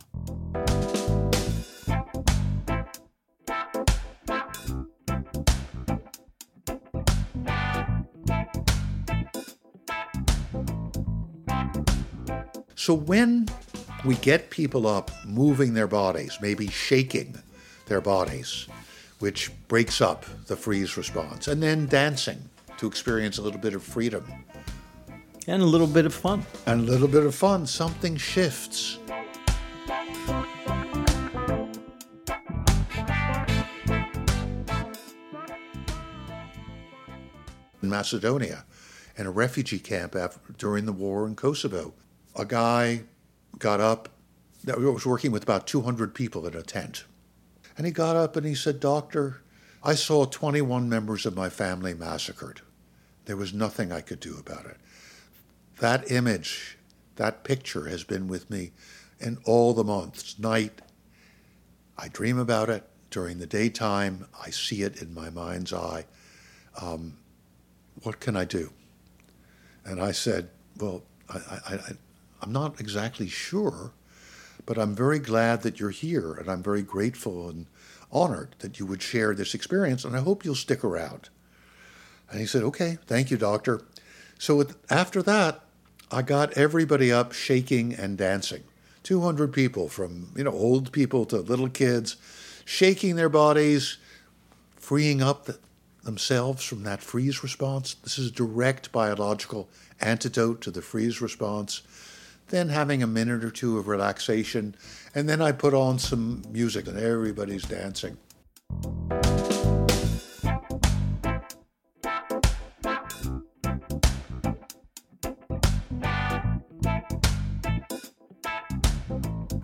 So 12.80 12.94
when 12.94 13.46
we 14.06 14.16
get 14.16 14.52
people 14.52 14.88
up 14.88 15.12
moving 15.26 15.74
their 15.74 15.86
bodies, 15.86 16.38
maybe 16.40 16.70
shaking 16.70 17.38
their 17.88 18.00
bodies, 18.00 18.68
which 19.20 19.52
breaks 19.68 20.00
up 20.00 20.26
the 20.46 20.56
freeze 20.56 20.96
response, 20.96 21.50
and 21.50 21.62
then 21.62 21.88
dancing 21.88 22.40
to 22.78 22.88
experience 22.88 23.38
a 23.38 23.42
little 23.42 23.60
bit 23.60 23.74
of 23.74 23.84
freedom. 23.84 24.24
And 25.46 25.62
a 25.62 25.66
little 25.66 25.88
bit 25.88 26.06
of 26.06 26.14
fun. 26.14 26.46
And 26.68 26.88
a 26.88 26.90
little 26.90 27.10
bit 27.10 27.26
of 27.26 27.36
fun. 27.36 27.68
Something 27.68 28.16
shifts. 28.16 28.98
In 37.84 37.90
Macedonia, 37.90 38.64
in 39.18 39.26
a 39.26 39.32
refugee 39.32 39.80
camp 39.80 40.16
after, 40.16 40.40
during 40.58 40.86
the 40.86 40.94
war 40.94 41.28
in 41.28 41.36
Kosovo, 41.36 41.94
a 42.36 42.46
guy 42.46 43.04
got 43.58 43.80
up 43.80 44.10
that 44.64 44.80
was 44.80 45.06
working 45.06 45.32
with 45.32 45.44
about 45.44 45.68
200 45.68 46.14
people 46.14 46.46
in 46.46 46.56
a 46.56 46.62
tent. 46.62 47.06
And 47.78 47.86
he 47.86 47.92
got 47.92 48.16
up 48.16 48.36
and 48.36 48.46
he 48.46 48.56
said, 48.56 48.80
Doctor, 48.80 49.42
I 49.84 49.96
saw 49.96 50.26
21 50.26 50.90
members 50.90 51.26
of 51.26 51.36
my 51.36 51.50
family 51.50 51.94
massacred. 51.94 52.62
There 53.26 53.38
was 53.38 53.54
nothing 53.54 53.92
I 53.92 54.02
could 54.02 54.20
do 54.20 54.38
about 54.38 54.66
it. 54.66 54.78
That 55.80 56.12
image, 56.12 56.78
that 57.16 57.44
picture 57.44 57.88
has 57.88 58.04
been 58.04 58.28
with 58.28 58.50
me 58.50 58.72
in 59.20 59.38
all 59.46 59.74
the 59.74 59.84
months, 59.84 60.38
night. 60.38 60.82
I 61.98 62.10
dream 62.10 62.38
about 62.38 62.70
it 62.70 62.84
during 63.12 63.40
the 63.40 63.48
daytime. 63.48 64.28
I 64.44 64.50
see 64.50 64.82
it 64.82 65.02
in 65.02 65.14
my 65.14 65.30
mind's 65.30 65.72
eye. 65.72 66.06
Um, 66.82 67.18
what 68.04 68.20
can 68.20 68.36
I 68.36 68.46
do? 68.46 68.72
And 69.86 70.02
I 70.02 70.12
said, 70.12 70.50
Well, 70.78 71.04
I, 71.30 71.38
I, 71.38 71.74
I, 71.74 71.92
I'm 72.42 72.52
not 72.52 72.80
exactly 72.80 73.28
sure, 73.28 73.92
but 74.66 74.78
I'm 74.78 74.96
very 74.96 75.20
glad 75.20 75.62
that 75.64 75.80
you're 75.80 75.90
here, 75.90 76.34
and 76.34 76.50
I'm 76.50 76.64
very 76.64 76.82
grateful 76.82 77.50
and 77.50 77.66
honored 78.12 78.56
that 78.60 78.80
you 78.80 78.86
would 78.86 79.02
share 79.02 79.34
this 79.36 79.54
experience, 79.54 80.06
and 80.06 80.16
I 80.16 80.20
hope 80.20 80.44
you'll 80.44 80.56
stick 80.56 80.84
around. 80.84 81.30
And 82.32 82.40
he 82.40 82.46
said, 82.46 82.64
Okay, 82.64 82.98
thank 83.08 83.32
you, 83.32 83.38
doctor. 83.38 83.82
So 84.38 84.64
after 84.90 85.22
that, 85.24 85.62
I 86.12 86.22
got 86.22 86.54
everybody 86.54 87.12
up 87.12 87.34
shaking 87.34 87.94
and 87.94 88.18
dancing. 88.18 88.64
200 89.04 89.54
people, 89.54 89.90
from 89.90 90.32
you 90.36 90.44
know 90.44 90.52
old 90.52 90.92
people 90.92 91.26
to 91.26 91.38
little 91.38 91.70
kids, 91.70 92.18
shaking 92.66 93.16
their 93.16 93.30
bodies, 93.30 93.98
freeing 94.76 95.22
up 95.22 95.46
the, 95.46 95.60
themselves 96.04 96.64
from 96.64 96.84
that 96.84 97.02
freeze 97.02 97.44
response. 97.44 97.96
This 97.96 98.18
is 98.18 98.30
a 98.30 98.34
direct 98.34 98.92
biological 98.92 99.70
antidote 100.00 100.62
to 100.62 100.72
the 100.72 100.82
freeze 100.82 101.22
response. 101.22 101.82
Then 102.50 102.70
having 102.70 103.04
a 103.04 103.08
minute 103.08 103.44
or 103.44 103.52
two 103.52 103.78
of 103.78 103.88
relaxation, 103.88 104.76
and 105.16 105.30
then 105.30 105.42
I 105.42 105.52
put 105.52 105.74
on 105.74 106.00
some 106.00 106.44
music 106.52 106.88
and 106.88 106.98
everybody's 106.98 107.64
dancing. 107.64 108.18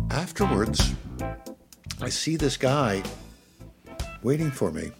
Afterwards, 0.09 0.93
I 2.01 2.09
see 2.09 2.35
this 2.35 2.57
guy 2.57 3.03
waiting 4.21 4.51
for 4.51 4.71
me 4.71 4.91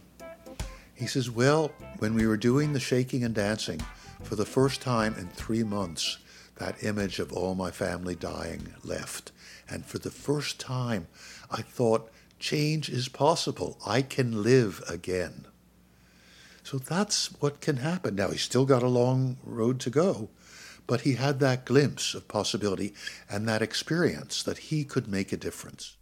he 0.95 1.07
says, 1.07 1.29
Well, 1.29 1.71
when 1.99 2.15
we 2.15 2.25
were 2.25 2.37
doing 2.37 2.73
the 2.73 2.79
shaking 2.79 3.23
and 3.23 3.35
dancing, 3.35 3.81
for 4.23 4.35
the 4.35 4.45
first 4.45 4.81
time 4.81 5.13
in 5.19 5.27
three 5.27 5.63
months, 5.63 6.17
that 6.57 6.83
image 6.83 7.19
of 7.19 7.33
all 7.33 7.55
my 7.55 7.71
family 7.71 8.15
dying 8.15 8.73
left. 8.83 9.31
And 9.69 9.85
for 9.85 9.97
the 9.97 10.11
first 10.11 10.59
time, 10.59 11.07
I 11.51 11.61
thought, 11.61 12.09
change 12.39 12.89
is 12.89 13.07
possible. 13.07 13.77
I 13.85 14.01
can 14.01 14.43
live 14.43 14.83
again. 14.89 15.45
So 16.63 16.77
that's 16.77 17.27
what 17.41 17.61
can 17.61 17.77
happen. 17.77 18.15
Now, 18.15 18.29
he's 18.29 18.41
still 18.41 18.65
got 18.65 18.83
a 18.83 18.87
long 18.87 19.37
road 19.43 19.79
to 19.81 19.89
go, 19.89 20.29
but 20.87 21.01
he 21.01 21.13
had 21.13 21.39
that 21.39 21.65
glimpse 21.65 22.13
of 22.13 22.27
possibility 22.27 22.93
and 23.29 23.47
that 23.47 23.61
experience 23.61 24.41
that 24.43 24.57
he 24.57 24.83
could 24.83 25.07
make 25.07 25.31
a 25.31 25.37
difference. 25.37 25.95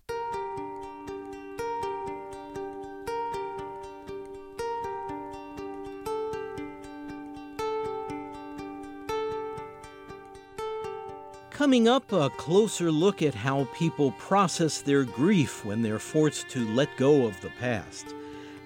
Coming 11.64 11.88
up, 11.88 12.12
a 12.12 12.30
closer 12.30 12.92
look 12.92 13.22
at 13.22 13.34
how 13.34 13.70
people 13.74 14.12
process 14.20 14.82
their 14.82 15.06
grief 15.06 15.64
when 15.64 15.82
they're 15.82 15.98
forced 15.98 16.50
to 16.50 16.68
let 16.74 16.90
go 16.98 17.26
of 17.26 17.40
the 17.40 17.52
past. 17.52 18.14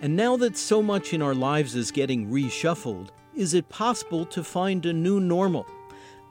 And 0.02 0.16
now 0.16 0.36
that 0.38 0.58
so 0.58 0.82
much 0.82 1.14
in 1.14 1.22
our 1.22 1.36
lives 1.36 1.76
is 1.76 1.92
getting 1.92 2.32
reshuffled, 2.32 3.10
is 3.36 3.54
it 3.54 3.70
possible 3.70 4.26
to 4.26 4.44
find 4.44 4.84
a 4.88 4.94
new 4.94 5.20
normal? 5.20 5.68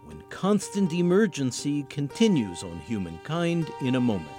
When 0.07 0.21
constant 0.29 0.93
emergency 0.93 1.85
continues 1.85 2.65
on 2.65 2.81
humankind 2.81 3.71
in 3.81 3.95
a 3.95 4.01
moment. 4.01 4.36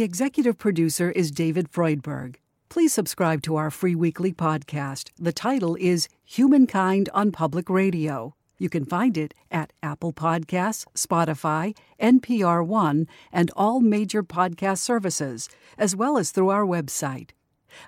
The 0.00 0.04
executive 0.04 0.56
producer 0.56 1.10
is 1.10 1.30
David 1.30 1.70
Freudberg. 1.70 2.36
Please 2.70 2.94
subscribe 2.94 3.42
to 3.42 3.56
our 3.56 3.70
free 3.70 3.94
weekly 3.94 4.32
podcast. 4.32 5.10
The 5.18 5.30
title 5.30 5.76
is 5.78 6.08
Humankind 6.24 7.10
on 7.12 7.32
Public 7.32 7.68
Radio. 7.68 8.34
You 8.56 8.70
can 8.70 8.86
find 8.86 9.18
it 9.18 9.34
at 9.50 9.74
Apple 9.82 10.14
Podcasts, 10.14 10.86
Spotify, 10.94 11.76
NPR 12.00 12.66
One, 12.66 13.08
and 13.30 13.50
all 13.54 13.82
major 13.82 14.22
podcast 14.22 14.78
services, 14.78 15.50
as 15.76 15.94
well 15.94 16.16
as 16.16 16.30
through 16.30 16.48
our 16.48 16.64
website. 16.64 17.32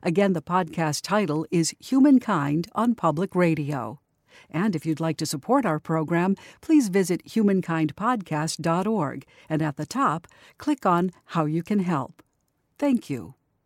Again, 0.03 0.35
the 0.35 0.43
podcast 0.43 1.01
title 1.01 1.47
is 1.51 1.75
Humankind 1.81 2.69
on 2.75 2.95
Public 2.95 3.35
Radio. 3.35 4.02
And 4.51 4.77
if 4.77 4.87
you'd 4.87 5.01
like 5.01 5.17
to 5.19 5.27
support 5.27 5.67
our 5.67 5.79
program, 5.79 6.37
please 6.61 6.89
visit 6.89 7.25
humankindpodcast.org 7.27 9.27
and 9.49 9.63
at 9.63 9.77
the 9.77 9.87
top, 9.87 10.27
click 10.59 10.87
on 10.87 11.11
How 11.27 11.45
You 11.45 11.63
Can 11.63 11.81
Help. 11.81 12.23
Thank 12.79 13.11
you. 13.11 13.35